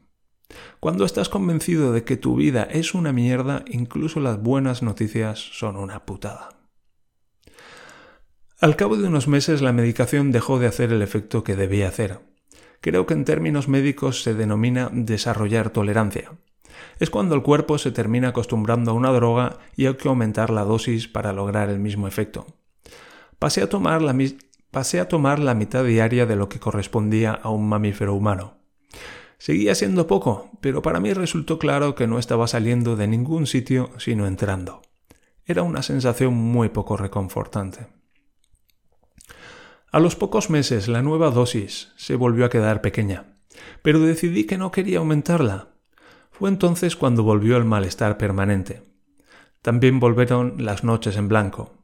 Cuando 0.80 1.06
estás 1.06 1.30
convencido 1.30 1.94
de 1.94 2.04
que 2.04 2.18
tu 2.18 2.36
vida 2.36 2.64
es 2.64 2.94
una 2.94 3.14
mierda, 3.14 3.64
incluso 3.68 4.20
las 4.20 4.42
buenas 4.42 4.82
noticias 4.82 5.40
son 5.40 5.76
una 5.76 6.06
putada. 6.06 6.50
Al 8.60 8.76
cabo 8.76 8.96
de 8.96 9.08
unos 9.08 9.28
meses 9.28 9.62
la 9.62 9.74
medicación 9.74 10.32
dejó 10.32 10.60
de 10.60 10.68
hacer 10.68 10.92
el 10.92 11.02
efecto 11.02 11.44
que 11.44 11.56
debía 11.56 11.88
hacer. 11.88 12.20
Creo 12.80 13.06
que 13.06 13.14
en 13.14 13.26
términos 13.26 13.68
médicos 13.68 14.22
se 14.24 14.34
denomina 14.34 14.90
desarrollar 14.92 15.72
tolerancia. 15.72 16.32
Es 17.00 17.10
cuando 17.10 17.36
el 17.36 17.42
cuerpo 17.42 17.78
se 17.78 17.92
termina 17.92 18.30
acostumbrando 18.30 18.92
a 18.92 18.94
una 18.94 19.12
droga 19.12 19.58
y 19.76 19.88
hay 19.88 19.96
que 19.96 20.08
aumentar 20.08 20.52
la 20.52 20.64
dosis 20.64 21.08
para 21.08 21.34
lograr 21.34 21.70
el 21.70 21.80
mismo 21.80 22.08
efecto. 22.08 22.46
Pasé 23.40 23.64
a 23.64 23.70
tomar 23.70 24.04
la, 24.04 24.16
pasé 24.70 25.00
a 25.00 25.08
tomar 25.08 25.40
la 25.40 25.56
mitad 25.56 25.84
diaria 25.84 26.28
de 26.28 26.36
lo 26.36 26.48
que 26.48 26.60
correspondía 26.60 27.34
a 27.34 27.50
un 27.50 27.68
mamífero 27.68 28.14
humano. 28.14 28.61
Seguía 29.42 29.74
siendo 29.74 30.06
poco, 30.06 30.52
pero 30.62 30.84
para 30.84 31.00
mí 31.00 31.14
resultó 31.14 31.58
claro 31.58 31.96
que 31.96 32.06
no 32.06 32.20
estaba 32.20 32.46
saliendo 32.46 32.96
de 32.96 33.08
ningún 33.08 33.48
sitio 33.48 33.90
sino 33.98 34.28
entrando. 34.28 34.84
Era 35.48 35.64
una 35.64 35.82
sensación 35.82 36.36
muy 36.36 36.70
poco 36.70 36.96
reconfortante. 36.96 37.88
A 39.92 40.00
los 40.00 40.16
pocos 40.16 40.52
meses 40.52 40.88
la 40.88 41.02
nueva 41.02 41.32
dosis 41.32 41.92
se 41.96 42.16
volvió 42.16 42.46
a 42.46 42.52
quedar 42.52 42.82
pequeña, 42.82 43.34
pero 43.82 44.00
decidí 44.00 44.44
que 44.44 44.60
no 44.60 44.70
quería 44.70 45.00
aumentarla. 45.00 45.70
Fue 46.30 46.48
entonces 46.48 46.96
cuando 46.96 47.24
volvió 47.24 47.58
el 47.58 47.66
malestar 47.66 48.20
permanente. 48.20 48.84
También 49.64 50.00
volvieron 50.00 50.64
las 50.64 50.84
noches 50.84 51.18
en 51.18 51.30
blanco. 51.30 51.81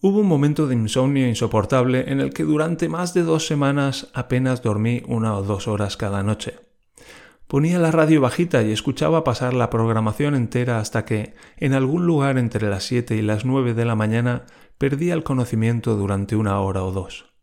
Hubo 0.00 0.20
un 0.20 0.28
momento 0.28 0.68
de 0.68 0.76
insomnio 0.76 1.26
insoportable 1.26 2.12
en 2.12 2.20
el 2.20 2.32
que 2.32 2.44
durante 2.44 2.88
más 2.88 3.14
de 3.14 3.24
dos 3.24 3.48
semanas 3.48 4.08
apenas 4.14 4.62
dormí 4.62 5.02
una 5.08 5.36
o 5.36 5.42
dos 5.42 5.66
horas 5.66 5.96
cada 5.96 6.22
noche. 6.22 6.54
Ponía 7.48 7.80
la 7.80 7.90
radio 7.90 8.20
bajita 8.20 8.62
y 8.62 8.70
escuchaba 8.70 9.24
pasar 9.24 9.54
la 9.54 9.70
programación 9.70 10.36
entera 10.36 10.78
hasta 10.78 11.04
que, 11.04 11.34
en 11.56 11.72
algún 11.72 12.06
lugar 12.06 12.38
entre 12.38 12.68
las 12.68 12.84
siete 12.84 13.16
y 13.16 13.22
las 13.22 13.44
nueve 13.44 13.74
de 13.74 13.86
la 13.86 13.96
mañana, 13.96 14.44
perdía 14.76 15.14
el 15.14 15.24
conocimiento 15.24 15.96
durante 15.96 16.36
una 16.36 16.60
hora 16.60 16.84
o 16.84 16.92
dos. 16.92 17.34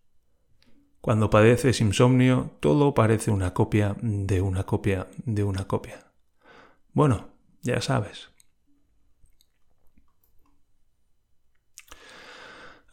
Cuando 1.02 1.30
padeces 1.30 1.82
insomnio, 1.82 2.52
todo 2.62 2.94
parece 2.94 3.32
una 3.32 3.54
copia 3.54 3.98
de 4.02 4.40
una 4.40 4.64
copia 4.64 5.08
de 5.26 5.44
una 5.44 5.68
copia. 5.68 6.12
Bueno, 6.94 7.28
ya 7.62 7.82
sabes. 7.82 8.30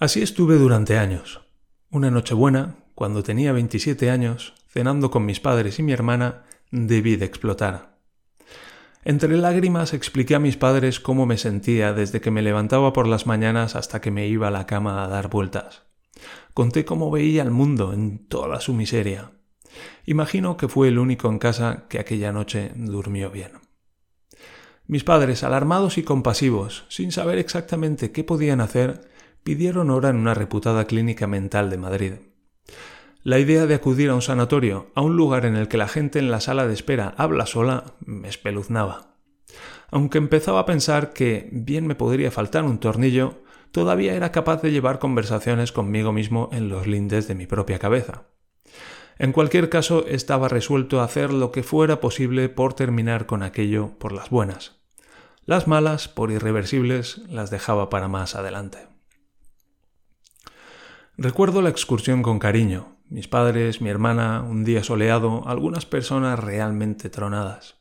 Así 0.02 0.20
estuve 0.20 0.56
durante 0.56 0.98
años. 0.98 1.42
Una 1.88 2.10
noche 2.10 2.34
buena, 2.34 2.74
cuando 2.96 3.22
tenía 3.22 3.52
27 3.52 4.10
años, 4.10 4.52
cenando 4.66 5.12
con 5.12 5.24
mis 5.24 5.38
padres 5.38 5.78
y 5.78 5.84
mi 5.84 5.92
hermana, 5.92 6.42
debí 6.72 7.14
de 7.14 7.24
explotar. 7.24 8.00
Entre 9.04 9.36
lágrimas 9.36 9.94
expliqué 9.94 10.34
a 10.34 10.40
mis 10.40 10.56
padres 10.56 10.98
cómo 10.98 11.24
me 11.24 11.38
sentía 11.38 11.92
desde 11.92 12.20
que 12.20 12.32
me 12.32 12.42
levantaba 12.42 12.92
por 12.92 13.06
las 13.06 13.28
mañanas 13.28 13.76
hasta 13.76 14.00
que 14.00 14.10
me 14.10 14.26
iba 14.26 14.48
a 14.48 14.50
la 14.50 14.66
cama 14.66 15.04
a 15.04 15.06
dar 15.06 15.30
vueltas. 15.30 15.84
Conté 16.52 16.84
cómo 16.84 17.12
veía 17.12 17.44
el 17.44 17.52
mundo 17.52 17.92
en 17.92 18.26
toda 18.26 18.60
su 18.60 18.74
miseria. 18.74 19.30
Imagino 20.04 20.56
que 20.56 20.66
fue 20.66 20.88
el 20.88 20.98
único 20.98 21.28
en 21.28 21.38
casa 21.38 21.84
que 21.88 22.00
aquella 22.00 22.32
noche 22.32 22.72
durmió 22.74 23.30
bien. 23.30 23.52
Mis 24.88 25.04
padres, 25.04 25.44
alarmados 25.44 25.96
y 25.96 26.02
compasivos, 26.02 26.86
sin 26.88 27.12
saber 27.12 27.38
exactamente 27.38 28.10
qué 28.10 28.24
podían 28.24 28.60
hacer, 28.60 29.11
pidieron 29.44 29.90
hora 29.90 30.10
en 30.10 30.16
una 30.16 30.34
reputada 30.34 30.86
clínica 30.86 31.26
mental 31.26 31.70
de 31.70 31.78
Madrid. 31.78 32.12
La 33.24 33.38
idea 33.38 33.66
de 33.66 33.74
acudir 33.74 34.10
a 34.10 34.14
un 34.14 34.22
sanatorio, 34.22 34.90
a 34.94 35.00
un 35.00 35.16
lugar 35.16 35.46
en 35.46 35.54
el 35.54 35.68
que 35.68 35.76
la 35.76 35.88
gente 35.88 36.18
en 36.18 36.30
la 36.30 36.40
sala 36.40 36.66
de 36.66 36.74
espera 36.74 37.14
habla 37.16 37.46
sola, 37.46 37.84
me 38.04 38.28
espeluznaba. 38.28 39.16
Aunque 39.90 40.18
empezaba 40.18 40.60
a 40.60 40.66
pensar 40.66 41.12
que 41.12 41.48
bien 41.52 41.86
me 41.86 41.94
podría 41.94 42.30
faltar 42.30 42.64
un 42.64 42.78
tornillo, 42.78 43.42
todavía 43.70 44.14
era 44.14 44.32
capaz 44.32 44.62
de 44.62 44.72
llevar 44.72 44.98
conversaciones 44.98 45.70
conmigo 45.70 46.12
mismo 46.12 46.48
en 46.52 46.68
los 46.68 46.86
lindes 46.86 47.28
de 47.28 47.34
mi 47.34 47.46
propia 47.46 47.78
cabeza. 47.78 48.24
En 49.18 49.32
cualquier 49.32 49.68
caso, 49.68 50.06
estaba 50.08 50.48
resuelto 50.48 51.00
a 51.00 51.04
hacer 51.04 51.32
lo 51.32 51.52
que 51.52 51.62
fuera 51.62 52.00
posible 52.00 52.48
por 52.48 52.74
terminar 52.74 53.26
con 53.26 53.42
aquello 53.42 53.98
por 53.98 54.12
las 54.12 54.30
buenas. 54.30 54.80
Las 55.44 55.68
malas, 55.68 56.08
por 56.08 56.30
irreversibles, 56.30 57.18
las 57.28 57.50
dejaba 57.50 57.90
para 57.90 58.08
más 58.08 58.34
adelante. 58.34 58.91
Recuerdo 61.18 61.60
la 61.60 61.68
excursión 61.68 62.22
con 62.22 62.38
cariño, 62.38 62.96
mis 63.10 63.28
padres, 63.28 63.82
mi 63.82 63.90
hermana, 63.90 64.42
un 64.42 64.64
día 64.64 64.82
soleado, 64.82 65.46
algunas 65.46 65.84
personas 65.84 66.38
realmente 66.38 67.10
tronadas. 67.10 67.76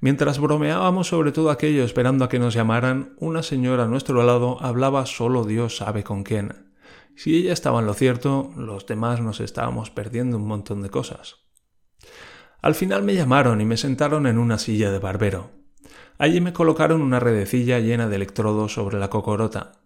Mientras 0.00 0.38
bromeábamos 0.38 1.08
sobre 1.08 1.32
todo 1.32 1.50
aquello 1.50 1.84
esperando 1.84 2.24
a 2.24 2.28
que 2.28 2.38
nos 2.38 2.52
llamaran, 2.52 3.14
una 3.16 3.42
señora 3.42 3.84
a 3.84 3.88
nuestro 3.88 4.22
lado 4.24 4.58
hablaba 4.60 5.06
solo 5.06 5.44
Dios 5.44 5.78
sabe 5.78 6.04
con 6.04 6.22
quién. 6.22 6.70
Si 7.16 7.34
ella 7.34 7.54
estaba 7.54 7.80
en 7.80 7.86
lo 7.86 7.94
cierto, 7.94 8.50
los 8.56 8.86
demás 8.86 9.22
nos 9.22 9.40
estábamos 9.40 9.90
perdiendo 9.90 10.36
un 10.36 10.46
montón 10.46 10.82
de 10.82 10.90
cosas. 10.90 11.36
Al 12.60 12.74
final 12.74 13.02
me 13.02 13.14
llamaron 13.14 13.62
y 13.62 13.64
me 13.64 13.78
sentaron 13.78 14.26
en 14.26 14.36
una 14.36 14.58
silla 14.58 14.90
de 14.90 14.98
barbero. 14.98 15.50
Allí 16.18 16.42
me 16.42 16.52
colocaron 16.52 17.00
una 17.00 17.20
redecilla 17.20 17.78
llena 17.78 18.06
de 18.06 18.16
electrodos 18.16 18.74
sobre 18.74 18.98
la 18.98 19.08
cocorota. 19.08 19.80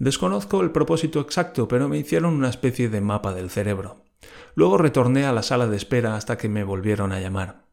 Desconozco 0.00 0.62
el 0.62 0.70
propósito 0.70 1.20
exacto, 1.20 1.68
pero 1.68 1.86
me 1.86 1.98
hicieron 1.98 2.32
una 2.32 2.48
especie 2.48 2.88
de 2.88 3.02
mapa 3.02 3.34
del 3.34 3.50
cerebro. 3.50 4.02
Luego 4.54 4.78
retorné 4.78 5.26
a 5.26 5.32
la 5.32 5.42
sala 5.42 5.66
de 5.66 5.76
espera 5.76 6.16
hasta 6.16 6.38
que 6.38 6.48
me 6.48 6.64
volvieron 6.64 7.12
a 7.12 7.20
llamar. 7.20 7.66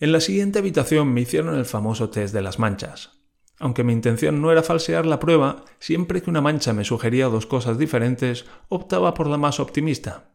En 0.00 0.12
la 0.12 0.20
siguiente 0.20 0.58
habitación 0.58 1.08
me 1.08 1.22
hicieron 1.22 1.54
el 1.54 1.64
famoso 1.64 2.10
test 2.10 2.34
de 2.34 2.42
las 2.42 2.58
manchas. 2.58 3.22
Aunque 3.58 3.84
mi 3.84 3.94
intención 3.94 4.42
no 4.42 4.52
era 4.52 4.62
falsear 4.62 5.06
la 5.06 5.18
prueba, 5.18 5.64
siempre 5.78 6.20
que 6.20 6.28
una 6.28 6.42
mancha 6.42 6.74
me 6.74 6.84
sugería 6.84 7.28
dos 7.28 7.46
cosas 7.46 7.78
diferentes, 7.78 8.44
optaba 8.68 9.14
por 9.14 9.28
la 9.28 9.38
más 9.38 9.60
optimista. 9.60 10.34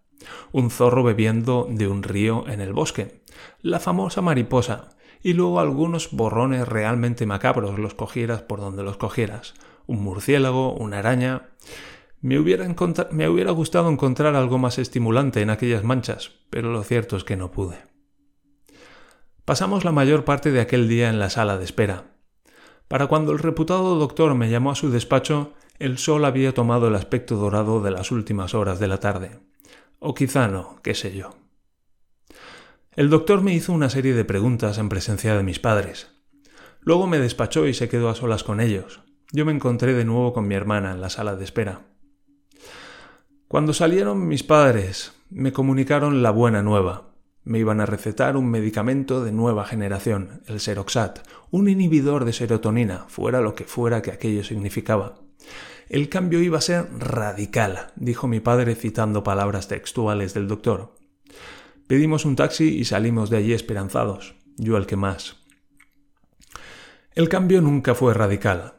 Un 0.52 0.72
zorro 0.72 1.04
bebiendo 1.04 1.68
de 1.70 1.88
un 1.88 2.02
río 2.02 2.46
en 2.48 2.62
el 2.62 2.74
bosque, 2.74 3.22
la 3.62 3.80
famosa 3.80 4.24
mariposa, 4.24 4.90
y 5.22 5.34
luego 5.34 5.60
algunos 5.60 6.14
borrones 6.14 6.68
realmente 6.68 7.28
macabros, 7.28 7.78
los 7.78 7.94
cogieras 7.94 8.42
por 8.42 8.60
donde 8.60 8.82
los 8.82 8.98
cogieras, 8.98 9.54
un 9.88 10.04
murciélago, 10.04 10.74
una 10.74 11.00
araña. 11.00 11.50
Me 12.22 12.38
hubiera, 12.38 12.68
me 13.12 13.30
hubiera 13.30 13.52
gustado 13.52 13.90
encontrar 13.90 14.36
algo 14.36 14.58
más 14.58 14.78
estimulante 14.78 15.42
en 15.42 15.50
aquellas 15.50 15.84
manchas, 15.84 16.32
pero 16.50 16.72
lo 16.72 16.84
cierto 16.84 17.18
es 17.18 17.24
que 17.24 17.38
no 17.38 17.52
pude. 17.52 17.78
Pasamos 19.46 19.86
la 19.86 19.94
mayor 19.94 20.26
parte 20.26 20.52
de 20.52 20.60
aquel 20.60 20.90
día 20.90 21.10
en 21.10 21.20
la 21.20 21.30
sala 21.30 21.58
de 21.58 21.64
espera. 21.64 22.12
Para 22.88 23.08
cuando 23.08 23.32
el 23.32 23.40
reputado 23.40 23.98
doctor 23.98 24.36
me 24.36 24.50
llamó 24.50 24.72
a 24.72 24.76
su 24.76 24.92
despacho, 24.92 25.54
el 25.80 25.98
sol 25.98 26.26
había 26.26 26.54
tomado 26.54 26.88
el 26.88 26.96
aspecto 26.96 27.36
dorado 27.38 27.82
de 27.82 27.92
las 27.92 28.12
últimas 28.12 28.54
horas 28.54 28.80
de 28.80 28.88
la 28.88 29.00
tarde. 29.00 29.40
O 30.00 30.14
quizá 30.14 30.48
no, 30.48 30.80
qué 30.84 30.94
sé 30.96 31.16
yo. 31.16 31.36
El 32.96 33.10
doctor 33.10 33.42
me 33.42 33.54
hizo 33.54 33.74
una 33.74 33.90
serie 33.90 34.14
de 34.14 34.26
preguntas 34.26 34.80
en 34.80 34.90
presencia 34.90 35.38
de 35.38 35.44
mis 35.44 35.60
padres. 35.60 36.10
Luego 36.82 37.08
me 37.08 37.20
despachó 37.20 37.68
y 37.68 37.74
se 37.74 37.90
quedó 37.90 38.10
a 38.10 38.16
solas 38.16 38.44
con 38.44 38.60
ellos 38.60 39.07
yo 39.32 39.46
me 39.46 39.52
encontré 39.52 39.94
de 39.94 40.06
nuevo 40.06 40.34
con 40.34 40.48
mi 40.48 40.56
hermana 40.56 40.92
en 40.92 41.02
la 41.02 41.10
sala 41.10 41.36
de 41.36 41.44
espera. 41.44 41.82
Cuando 43.48 43.74
salieron 43.74 44.28
mis 44.28 44.44
padres, 44.44 45.14
me 45.30 45.54
comunicaron 45.54 46.24
la 46.24 46.32
buena 46.32 46.64
nueva. 46.64 47.14
Me 47.44 47.60
iban 47.60 47.80
a 47.80 47.86
recetar 47.86 48.36
un 48.36 48.50
medicamento 48.50 49.24
de 49.24 49.32
nueva 49.32 49.66
generación, 49.66 50.42
el 50.48 50.60
Seroxat, 50.60 51.20
un 51.50 51.70
inhibidor 51.70 52.26
de 52.26 52.34
serotonina, 52.34 53.06
fuera 53.08 53.40
lo 53.40 53.56
que 53.56 53.64
fuera 53.64 54.02
que 54.02 54.12
aquello 54.12 54.44
significaba. 54.44 55.22
El 55.88 56.10
cambio 56.10 56.42
iba 56.42 56.58
a 56.58 56.62
ser 56.62 56.88
radical, 57.00 57.94
dijo 57.96 58.28
mi 58.28 58.42
padre 58.42 58.76
citando 58.76 59.24
palabras 59.24 59.70
textuales 59.70 60.34
del 60.34 60.50
doctor. 60.50 60.96
Pedimos 61.88 62.26
un 62.26 62.36
taxi 62.36 62.78
y 62.78 62.84
salimos 62.84 63.30
de 63.30 63.38
allí 63.38 63.54
esperanzados, 63.54 64.36
yo 64.58 64.76
el 64.76 64.86
que 64.86 64.98
más. 64.98 65.38
El 67.16 67.30
cambio 67.30 67.62
nunca 67.62 67.96
fue 67.96 68.14
radical, 68.14 68.77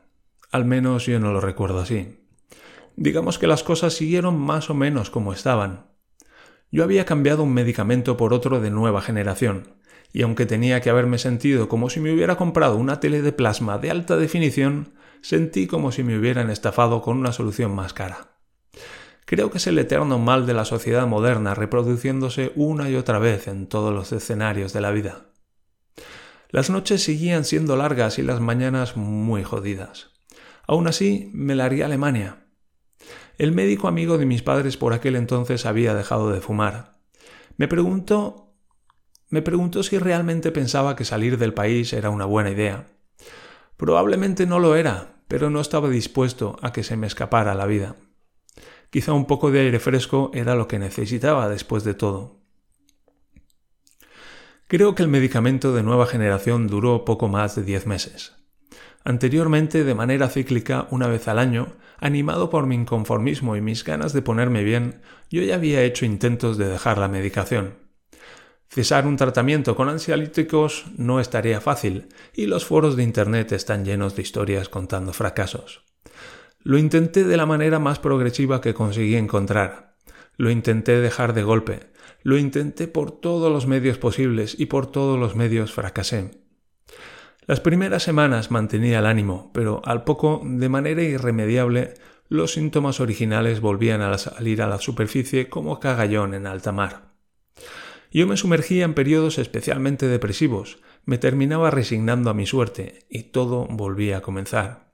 al 0.51 0.65
menos 0.65 1.07
yo 1.07 1.21
no 1.21 1.33
lo 1.33 1.41
recuerdo 1.41 1.81
así. 1.81 2.25
Digamos 2.97 3.39
que 3.39 3.47
las 3.47 3.63
cosas 3.63 3.95
siguieron 3.95 4.39
más 4.39 4.71
o 4.71 4.75
menos 4.75 5.11
como 5.11 5.33
estaban. 5.33 5.87
Yo 6.71 6.85
había 6.85 7.05
cambiado 7.05 7.43
un 7.43 7.55
medicamento 7.55 8.17
por 8.17 8.35
otro 8.35 8.61
de 8.61 8.71
nueva 8.71 9.01
generación, 9.01 9.77
y 10.13 10.23
aunque 10.23 10.47
tenía 10.47 10.81
que 10.81 10.91
haberme 10.91 11.19
sentido 11.19 11.69
como 11.69 11.91
si 11.91 12.01
me 12.01 12.13
hubiera 12.13 12.37
comprado 12.37 12.77
una 12.77 13.01
tele 13.01 13.23
de 13.23 13.33
plasma 13.33 13.79
de 13.79 13.91
alta 13.91 14.17
definición, 14.17 14.95
sentí 15.21 15.67
como 15.67 15.93
si 15.93 16.03
me 16.03 16.19
hubieran 16.19 16.51
estafado 16.51 17.03
con 17.03 17.19
una 17.19 17.33
solución 17.33 17.75
más 17.75 17.93
cara. 17.93 18.39
Creo 19.25 19.51
que 19.51 19.59
es 19.59 19.67
el 19.67 19.79
eterno 19.79 20.19
mal 20.19 20.47
de 20.47 20.55
la 20.55 20.65
sociedad 20.65 21.07
moderna 21.07 21.55
reproduciéndose 21.55 22.53
una 22.57 22.89
y 22.89 22.97
otra 22.97 23.19
vez 23.19 23.47
en 23.47 23.67
todos 23.67 23.93
los 23.93 24.11
escenarios 24.13 24.73
de 24.73 24.81
la 24.81 24.91
vida. 24.91 25.27
Las 26.51 26.71
noches 26.71 27.03
seguían 27.03 27.45
siendo 27.45 27.77
largas 27.77 28.19
y 28.19 28.23
las 28.23 28.41
mañanas 28.41 28.97
muy 28.97 29.45
jodidas. 29.45 30.18
Aún 30.69 30.87
así, 30.87 31.31
me 31.35 31.57
largué 31.57 31.83
a 31.83 31.87
Alemania. 31.87 32.47
El 33.39 33.51
médico 33.51 33.89
amigo 33.89 34.19
de 34.19 34.27
mis 34.27 34.43
padres 34.43 34.77
por 34.77 34.93
aquel 34.93 35.17
entonces 35.17 35.67
había 35.67 35.95
dejado 35.95 36.31
de 36.31 36.41
fumar. 36.41 37.01
Me 37.57 37.67
preguntó 37.67 38.49
me 39.31 39.43
preguntó 39.43 39.83
si 39.83 39.99
realmente 39.99 40.53
pensaba 40.53 40.97
que 40.97 41.05
salir 41.05 41.37
del 41.37 41.53
país 41.53 41.93
era 41.93 42.09
una 42.09 42.25
buena 42.25 42.51
idea. 42.51 42.89
Probablemente 43.77 44.47
no 44.47 44.59
lo 44.59 44.75
era, 44.75 45.23
pero 45.29 45.51
no 45.51 45.61
estaba 45.61 45.91
dispuesto 45.91 46.57
a 46.63 46.73
que 46.73 46.83
se 46.83 46.97
me 46.97 47.07
escapara 47.07 47.55
la 47.55 47.67
vida. 47.67 47.97
Quizá 48.89 49.13
un 49.13 49.27
poco 49.27 49.51
de 49.51 49.61
aire 49.61 49.81
fresco 49.81 50.31
era 50.33 50.55
lo 50.55 50.67
que 50.67 50.79
necesitaba 50.79 51.49
después 51.51 51.85
de 51.85 51.93
todo. 51.93 52.41
Creo 54.67 54.95
que 54.95 55.03
el 55.03 55.09
medicamento 55.09 55.75
de 55.75 55.83
nueva 55.83 56.07
generación 56.07 56.67
duró 56.67 57.05
poco 57.05 57.29
más 57.29 57.55
de 57.55 57.63
diez 57.63 57.87
meses. 57.87 58.38
Anteriormente, 59.09 59.85
de 59.85 59.95
manera 59.95 60.29
cíclica, 60.29 60.87
una 60.91 61.07
vez 61.07 61.29
al 61.29 61.39
año, 61.39 61.69
animado 61.97 62.51
por 62.51 62.67
mi 62.67 62.75
inconformismo 62.75 63.57
y 63.57 63.63
mis 63.63 63.83
ganas 63.83 64.13
de 64.13 64.21
ponerme 64.21 64.63
bien, 64.63 65.01
yo 65.31 65.41
ya 65.41 65.55
había 65.55 65.83
hecho 65.83 66.05
intentos 66.05 66.59
de 66.59 66.69
dejar 66.69 66.99
la 66.99 67.09
medicación. 67.09 67.79
Cesar 68.69 69.07
un 69.07 69.17
tratamiento 69.17 69.75
con 69.77 69.89
ansiolíticos 69.89 70.85
no 70.99 71.21
es 71.21 71.31
tarea 71.31 71.63
fácil, 71.63 72.09
y 72.35 72.49
los 72.49 72.67
foros 72.67 72.97
de 72.97 73.03
Internet 73.03 73.53
están 73.53 73.87
llenos 73.87 74.15
de 74.15 74.21
historias 74.21 74.69
contando 74.69 75.15
fracasos. 75.15 75.87
Lo 76.63 76.77
intenté 76.77 77.25
de 77.25 77.39
la 77.39 77.47
manera 77.47 77.79
más 77.79 77.99
progresiva 77.99 78.61
que 78.61 78.75
conseguí 78.75 79.17
encontrar. 79.17 79.97
Lo 80.37 80.51
intenté 80.51 81.01
dejar 81.01 81.33
de 81.33 81.45
golpe. 81.45 81.81
Lo 82.23 82.37
intenté 82.37 82.89
por 82.89 83.11
todos 83.11 83.51
los 83.51 83.67
medios 83.67 83.97
posibles 83.97 84.55
y 84.61 84.67
por 84.67 84.93
todos 84.93 85.19
los 85.19 85.35
medios 85.35 85.73
fracasé. 85.73 86.48
Las 87.49 87.59
primeras 87.59 88.05
semanas 88.05 88.53
mantenía 88.53 89.01
el 89.01 89.07
ánimo, 89.07 89.51
pero 89.53 89.83
al 89.85 90.05
poco, 90.05 90.41
de 90.45 90.69
manera 90.69 91.03
irremediable, 91.03 91.95
los 92.29 92.53
síntomas 92.53 93.01
originales 93.01 93.61
volvían 93.61 94.01
a 94.01 94.17
salir 94.19 94.63
a 94.63 94.69
la 94.69 94.79
superficie 94.79 95.49
como 95.49 95.81
cagallón 95.81 96.35
en 96.35 96.47
alta 96.47 96.71
mar. 96.71 97.15
Yo 98.13 98.29
me 98.29 98.37
sumergía 98.37 98.85
en 98.85 98.95
periodos 98.95 99.39
especialmente 99.39 100.07
depresivos, 100.07 100.79
me 101.05 101.19
terminaba 101.19 101.73
resignando 101.73 102.31
a 102.31 102.35
mi 102.35 102.47
suerte 102.47 103.01
y 103.11 103.25
todo 103.25 103.67
volvía 103.69 104.19
a 104.19 104.23
comenzar 104.23 104.89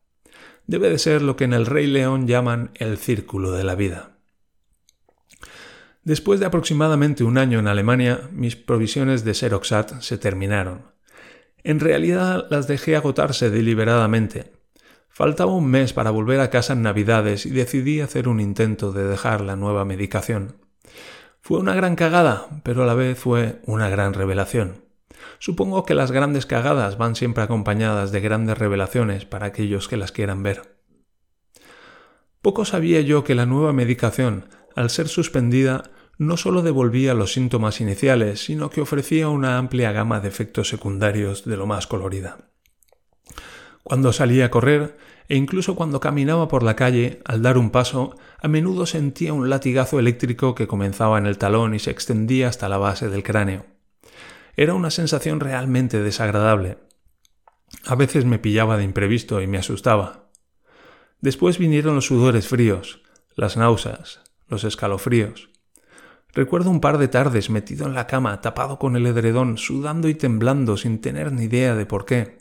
debe 0.66 0.90
de 0.90 0.98
ser 0.98 1.22
lo 1.22 1.36
que 1.36 1.44
en 1.44 1.52
el 1.52 1.66
Rey 1.66 1.86
León 1.86 2.26
llaman 2.26 2.70
el 2.74 2.98
círculo 2.98 3.52
de 3.52 3.64
la 3.64 3.74
vida. 3.74 4.18
Después 6.02 6.40
de 6.40 6.46
aproximadamente 6.46 7.24
un 7.24 7.38
año 7.38 7.58
en 7.58 7.66
Alemania, 7.66 8.28
mis 8.32 8.56
provisiones 8.56 9.24
de 9.24 9.34
Seroxat 9.34 10.00
se 10.00 10.18
terminaron. 10.18 10.93
En 11.64 11.80
realidad 11.80 12.46
las 12.50 12.68
dejé 12.68 12.94
agotarse 12.94 13.48
deliberadamente. 13.48 14.52
Faltaba 15.08 15.52
un 15.52 15.66
mes 15.66 15.94
para 15.94 16.10
volver 16.10 16.40
a 16.40 16.50
casa 16.50 16.74
en 16.74 16.82
Navidades 16.82 17.46
y 17.46 17.50
decidí 17.50 18.00
hacer 18.00 18.28
un 18.28 18.38
intento 18.38 18.92
de 18.92 19.04
dejar 19.04 19.40
la 19.40 19.56
nueva 19.56 19.86
medicación. 19.86 20.58
Fue 21.40 21.58
una 21.58 21.74
gran 21.74 21.96
cagada, 21.96 22.48
pero 22.64 22.82
a 22.82 22.86
la 22.86 22.94
vez 22.94 23.18
fue 23.18 23.60
una 23.64 23.88
gran 23.88 24.12
revelación. 24.12 24.84
Supongo 25.38 25.84
que 25.84 25.94
las 25.94 26.10
grandes 26.10 26.44
cagadas 26.44 26.98
van 26.98 27.16
siempre 27.16 27.42
acompañadas 27.42 28.12
de 28.12 28.20
grandes 28.20 28.58
revelaciones 28.58 29.24
para 29.24 29.46
aquellos 29.46 29.88
que 29.88 29.96
las 29.96 30.12
quieran 30.12 30.42
ver. 30.42 30.76
Poco 32.42 32.66
sabía 32.66 33.00
yo 33.00 33.24
que 33.24 33.34
la 33.34 33.46
nueva 33.46 33.72
medicación, 33.72 34.48
al 34.76 34.90
ser 34.90 35.08
suspendida, 35.08 35.84
no 36.18 36.36
solo 36.36 36.62
devolvía 36.62 37.14
los 37.14 37.32
síntomas 37.32 37.80
iniciales, 37.80 38.44
sino 38.44 38.70
que 38.70 38.80
ofrecía 38.80 39.28
una 39.28 39.58
amplia 39.58 39.92
gama 39.92 40.20
de 40.20 40.28
efectos 40.28 40.68
secundarios 40.68 41.44
de 41.44 41.56
lo 41.56 41.66
más 41.66 41.86
colorida. 41.86 42.50
Cuando 43.82 44.12
salía 44.12 44.46
a 44.46 44.50
correr, 44.50 44.96
e 45.28 45.36
incluso 45.36 45.74
cuando 45.74 46.00
caminaba 46.00 46.48
por 46.48 46.62
la 46.62 46.76
calle, 46.76 47.20
al 47.24 47.42
dar 47.42 47.58
un 47.58 47.70
paso, 47.70 48.16
a 48.40 48.48
menudo 48.48 48.86
sentía 48.86 49.32
un 49.32 49.48
latigazo 49.48 49.98
eléctrico 49.98 50.54
que 50.54 50.66
comenzaba 50.66 51.18
en 51.18 51.26
el 51.26 51.38
talón 51.38 51.74
y 51.74 51.78
se 51.78 51.90
extendía 51.90 52.48
hasta 52.48 52.68
la 52.68 52.78
base 52.78 53.08
del 53.08 53.22
cráneo. 53.22 53.66
Era 54.56 54.74
una 54.74 54.90
sensación 54.90 55.40
realmente 55.40 56.02
desagradable. 56.02 56.78
A 57.86 57.94
veces 57.96 58.24
me 58.24 58.38
pillaba 58.38 58.76
de 58.76 58.84
imprevisto 58.84 59.40
y 59.40 59.46
me 59.46 59.58
asustaba. 59.58 60.30
Después 61.20 61.58
vinieron 61.58 61.94
los 61.94 62.06
sudores 62.06 62.46
fríos, 62.46 63.02
las 63.34 63.56
náuseas, 63.56 64.20
los 64.46 64.64
escalofríos. 64.64 65.48
Recuerdo 66.34 66.70
un 66.70 66.80
par 66.80 66.98
de 66.98 67.06
tardes 67.06 67.48
metido 67.48 67.86
en 67.86 67.94
la 67.94 68.08
cama, 68.08 68.40
tapado 68.40 68.80
con 68.80 68.96
el 68.96 69.06
edredón, 69.06 69.56
sudando 69.56 70.08
y 70.08 70.14
temblando 70.14 70.76
sin 70.76 71.00
tener 71.00 71.32
ni 71.32 71.44
idea 71.44 71.76
de 71.76 71.86
por 71.86 72.04
qué. 72.06 72.38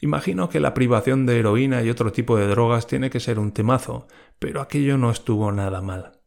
Imagino 0.00 0.50
que 0.50 0.60
la 0.60 0.74
privación 0.74 1.24
de 1.24 1.38
heroína 1.38 1.82
y 1.82 1.88
otro 1.88 2.12
tipo 2.12 2.36
de 2.36 2.46
drogas 2.46 2.86
tiene 2.86 3.08
que 3.08 3.20
ser 3.20 3.38
un 3.38 3.52
temazo, 3.52 4.06
pero 4.38 4.60
aquello 4.60 4.98
no 4.98 5.10
estuvo 5.10 5.50
nada 5.50 5.80
mal. 5.80 6.20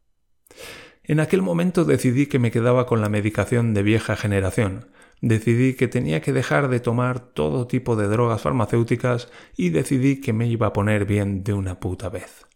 En 1.04 1.20
aquel 1.20 1.44
momento 1.44 1.86
decidí 1.86 2.26
que 2.26 2.40
me 2.40 2.50
quedaba 2.50 2.88
con 2.88 3.02
la 3.02 3.10
medicación 3.10 3.76
de 3.76 3.84
vieja 3.84 4.16
generación, 4.16 4.90
decidí 5.22 5.76
que 5.76 5.88
tenía 5.88 6.22
que 6.22 6.34
dejar 6.34 6.70
de 6.70 6.80
tomar 6.80 7.20
todo 7.20 7.68
tipo 7.68 7.96
de 7.96 8.08
drogas 8.08 8.42
farmacéuticas 8.42 9.30
y 9.56 9.70
decidí 9.70 10.22
que 10.22 10.34
me 10.34 10.48
iba 10.48 10.68
a 10.68 10.74
poner 10.74 11.06
bien 11.06 11.44
de 11.44 11.54
una 11.54 11.80
puta 11.80 12.10
vez. 12.10 12.48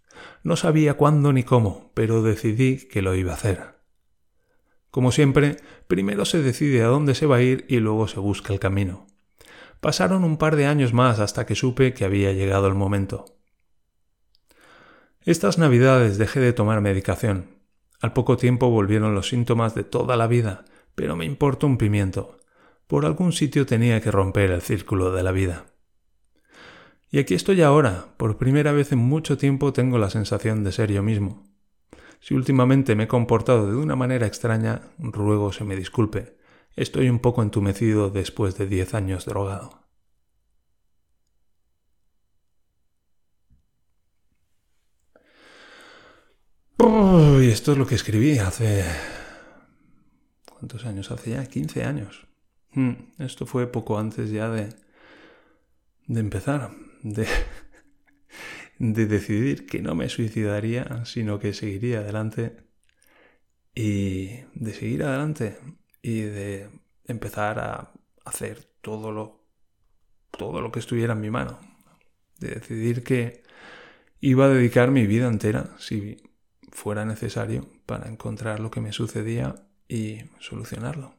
No 0.41 0.55
sabía 0.55 0.95
cuándo 0.95 1.33
ni 1.33 1.43
cómo, 1.43 1.91
pero 1.93 2.23
decidí 2.23 2.87
que 2.87 3.03
lo 3.03 3.13
iba 3.13 3.31
a 3.33 3.35
hacer. 3.35 3.72
Como 4.93 5.12
siempre, 5.12 5.58
primero 5.88 6.23
se 6.23 6.43
decide 6.43 6.84
a 6.84 6.88
dónde 6.88 7.15
se 7.15 7.25
va 7.25 7.38
a 7.38 7.41
ir 7.41 7.65
y 7.67 7.77
luego 7.79 8.08
se 8.08 8.19
busca 8.19 8.53
el 8.53 8.60
camino. 8.60 9.08
Pasaron 9.79 10.23
un 10.23 10.38
par 10.38 10.56
de 10.56 10.67
años 10.67 10.93
más 10.93 11.17
hasta 11.17 11.47
que 11.47 11.56
supe 11.56 11.95
que 11.95 12.06
había 12.06 12.32
llegado 12.32 12.67
el 12.67 12.75
momento. 12.75 13.25
Estas 15.23 15.58
navidades 15.58 16.19
dejé 16.19 16.41
de 16.41 16.53
tomar 16.53 16.79
medicación. 16.82 17.47
Al 18.01 18.13
poco 18.13 18.38
tiempo 18.38 18.69
volvieron 18.69 19.15
los 19.15 19.29
síntomas 19.29 19.73
de 19.73 19.84
toda 19.84 20.15
la 20.15 20.27
vida, 20.27 20.63
pero 20.93 21.15
me 21.15 21.25
importó 21.25 21.65
un 21.65 21.79
pimiento. 21.79 22.38
Por 22.86 23.08
algún 23.08 23.34
sitio 23.34 23.65
tenía 23.65 23.99
que 23.99 24.12
romper 24.12 24.51
el 24.51 24.62
círculo 24.62 25.12
de 25.12 25.23
la 25.23 25.32
vida. 25.32 25.65
Y 27.10 27.17
aquí 27.17 27.34
estoy 27.34 27.63
ahora, 27.63 28.13
por 28.17 28.38
primera 28.38 28.73
vez 28.73 28.91
en 28.91 28.99
mucho 28.99 29.39
tiempo 29.39 29.73
tengo 29.73 29.97
la 29.97 30.12
sensación 30.12 30.63
de 30.63 30.71
ser 30.71 30.91
yo 30.91 31.01
mismo. 31.01 31.51
Si 32.23 32.33
últimamente 32.33 32.95
me 32.95 33.03
he 33.03 33.07
comportado 33.09 33.69
de 33.69 33.75
una 33.75 33.97
manera 33.97 34.25
extraña, 34.25 34.81
ruego 34.97 35.51
se 35.51 35.65
me 35.65 35.75
disculpe. 35.75 36.38
Estoy 36.73 37.09
un 37.09 37.19
poco 37.19 37.43
entumecido 37.43 38.09
después 38.12 38.57
de 38.57 38.65
diez 38.65 38.93
años 38.93 39.25
drogado. 39.25 39.83
Y 46.79 47.49
esto 47.49 47.73
es 47.73 47.77
lo 47.77 47.86
que 47.86 47.95
escribí 47.95 48.39
hace... 48.39 48.86
¿Cuántos 50.49 50.86
años 50.86 51.12
hace 51.12 51.31
ya? 51.31 51.45
15 51.45 51.83
años. 51.83 52.25
Hmm, 52.71 52.93
esto 53.19 53.45
fue 53.45 53.67
poco 53.67 53.99
antes 53.99 54.31
ya 54.31 54.47
de, 54.47 54.69
de 56.07 56.19
empezar, 56.21 56.71
de, 57.01 57.27
de 58.79 59.05
decidir 59.05 59.65
que 59.65 59.81
no 59.81 59.95
me 59.95 60.09
suicidaría, 60.09 61.05
sino 61.05 61.39
que 61.39 61.53
seguiría 61.53 61.99
adelante 61.99 62.57
y 63.75 64.41
de 64.53 64.73
seguir 64.73 65.03
adelante 65.03 65.57
y 66.01 66.21
de 66.21 66.69
empezar 67.05 67.59
a 67.59 67.91
hacer 68.25 68.67
todo 68.81 69.12
lo 69.12 69.43
todo 70.38 70.62
lo 70.62 70.71
que 70.71 70.79
estuviera 70.79 71.13
en 71.13 71.21
mi 71.21 71.29
mano, 71.29 71.59
de 72.39 72.55
decidir 72.55 73.03
que 73.03 73.43
iba 74.19 74.45
a 74.45 74.49
dedicar 74.49 74.89
mi 74.89 75.05
vida 75.05 75.27
entera 75.27 75.75
si 75.77 76.17
fuera 76.71 77.05
necesario 77.05 77.69
para 77.86 78.09
encontrar 78.09 78.59
lo 78.59 78.71
que 78.71 78.81
me 78.81 78.91
sucedía 78.91 79.55
y 79.88 80.21
solucionarlo. 80.39 81.13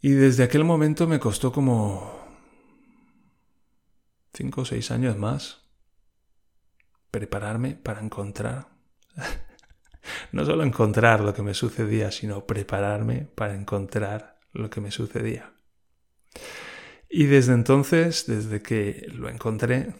Y 0.00 0.10
desde 0.10 0.44
aquel 0.44 0.64
momento 0.64 1.08
me 1.08 1.18
costó 1.18 1.50
como 1.50 2.17
cinco 4.32 4.62
o 4.62 4.64
seis 4.64 4.90
años 4.90 5.16
más 5.16 5.62
prepararme 7.10 7.74
para 7.74 8.00
encontrar, 8.00 8.68
no 10.32 10.44
solo 10.44 10.62
encontrar 10.62 11.20
lo 11.20 11.34
que 11.34 11.42
me 11.42 11.54
sucedía, 11.54 12.10
sino 12.10 12.46
prepararme 12.46 13.28
para 13.34 13.54
encontrar 13.54 14.38
lo 14.52 14.70
que 14.70 14.80
me 14.80 14.90
sucedía. 14.90 15.52
Y 17.08 17.26
desde 17.26 17.54
entonces, 17.54 18.26
desde 18.26 18.60
que 18.60 19.06
lo 19.12 19.30
encontré, 19.30 19.94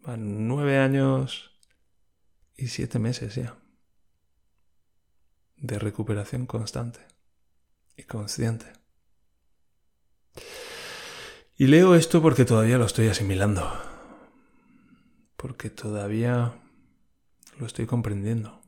van 0.00 0.48
nueve 0.48 0.78
años 0.78 1.50
y 2.56 2.68
siete 2.68 2.98
meses 2.98 3.34
ya 3.34 3.56
de 5.56 5.78
recuperación 5.78 6.46
constante 6.46 7.10
consciente. 8.06 8.66
Y 11.60 11.66
leo 11.66 11.94
esto 11.94 12.22
porque 12.22 12.46
todavía 12.46 12.78
lo 12.78 12.86
estoy 12.86 13.08
asimilando. 13.08 13.70
Porque 15.36 15.68
todavía 15.68 16.58
lo 17.58 17.66
estoy 17.66 17.84
comprendiendo. 17.84 18.62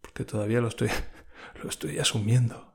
Porque 0.00 0.24
todavía 0.24 0.62
lo 0.62 0.68
estoy 0.68 0.88
lo 1.62 1.68
estoy 1.68 1.98
asumiendo. 1.98 2.74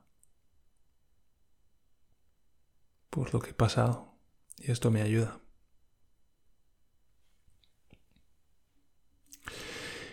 Por 3.10 3.34
lo 3.34 3.40
que 3.40 3.50
he 3.50 3.54
pasado 3.54 4.14
y 4.58 4.70
esto 4.70 4.92
me 4.92 5.02
ayuda. 5.02 5.40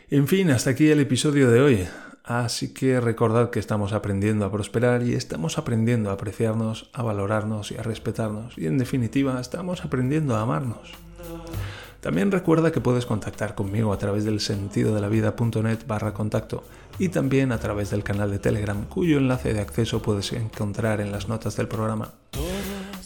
En 0.09 0.27
fin, 0.27 0.49
hasta 0.49 0.71
aquí 0.71 0.89
el 0.89 1.01
episodio 1.01 1.51
de 1.51 1.61
hoy. 1.61 1.87
Así 2.25 2.73
que 2.73 2.99
recordad 2.99 3.51
que 3.51 3.59
estamos 3.59 3.93
aprendiendo 3.93 4.45
a 4.45 4.51
prosperar 4.51 5.03
y 5.03 5.13
estamos 5.13 5.59
aprendiendo 5.59 6.09
a 6.09 6.13
apreciarnos, 6.13 6.89
a 6.91 7.03
valorarnos 7.03 7.71
y 7.71 7.77
a 7.77 7.83
respetarnos. 7.83 8.57
Y 8.57 8.65
en 8.65 8.79
definitiva, 8.79 9.39
estamos 9.39 9.85
aprendiendo 9.85 10.35
a 10.35 10.41
amarnos. 10.41 10.93
También 12.01 12.31
recuerda 12.31 12.71
que 12.71 12.81
puedes 12.81 13.05
contactar 13.05 13.53
conmigo 13.53 13.93
a 13.93 13.97
través 13.97 14.25
del 14.25 14.39
sentido 14.39 14.93
de 14.93 15.01
la 15.01 15.07
vida.net 15.07 15.79
barra 15.87 16.13
contacto 16.13 16.63
y 16.99 17.09
también 17.09 17.51
a 17.51 17.59
través 17.59 17.89
del 17.89 18.03
canal 18.03 18.31
de 18.31 18.39
Telegram 18.39 18.85
cuyo 18.85 19.17
enlace 19.17 19.53
de 19.53 19.61
acceso 19.61 20.01
puedes 20.01 20.31
encontrar 20.33 21.01
en 21.01 21.11
las 21.11 21.27
notas 21.27 21.55
del 21.55 21.67
programa. 21.67 22.13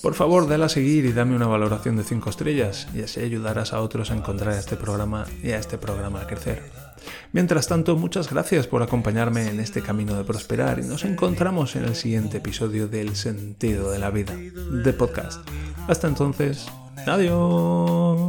Por 0.02 0.14
favor, 0.16 0.48
dale 0.48 0.66
a 0.66 0.70
seguir 0.70 1.06
y 1.06 1.14
dame 1.14 1.36
una 1.36 1.48
valoración 1.48 1.98
de 1.98 2.04
5 2.04 2.30
estrellas 2.30 2.88
y 2.94 3.02
así 3.02 3.20
ayudarás 3.20 3.74
a 3.74 3.82
otros 3.82 4.12
a 4.12 4.16
encontrar 4.16 4.54
este 4.54 4.78
programa 4.78 5.26
y 5.44 5.52
a 5.52 5.60
este 5.60 5.78
programa 5.78 6.22
a 6.22 6.28
crecer. 6.28 6.64
Mientras 7.32 7.67
tanto, 7.67 7.95
muchas 7.95 8.30
gracias 8.30 8.67
por 8.67 8.84
acompañarme 8.84 9.48
en 9.50 9.60
este 9.60 9.82
camino 9.82 10.15
de 10.15 10.24
prosperar 10.24 10.80
y 10.80 10.84
nos 10.84 11.06
encontramos 11.06 11.76
en 11.76 11.86
el 11.86 11.95
siguiente 11.95 12.38
episodio 12.38 12.88
del 12.88 13.15
Sentido 13.15 13.91
de 13.91 14.00
la 14.00 14.10
Vida, 14.12 14.36
de 14.36 14.93
podcast. 14.93 15.48
Hasta 15.88 16.08
entonces, 16.08 16.67
adiós. 17.06 18.29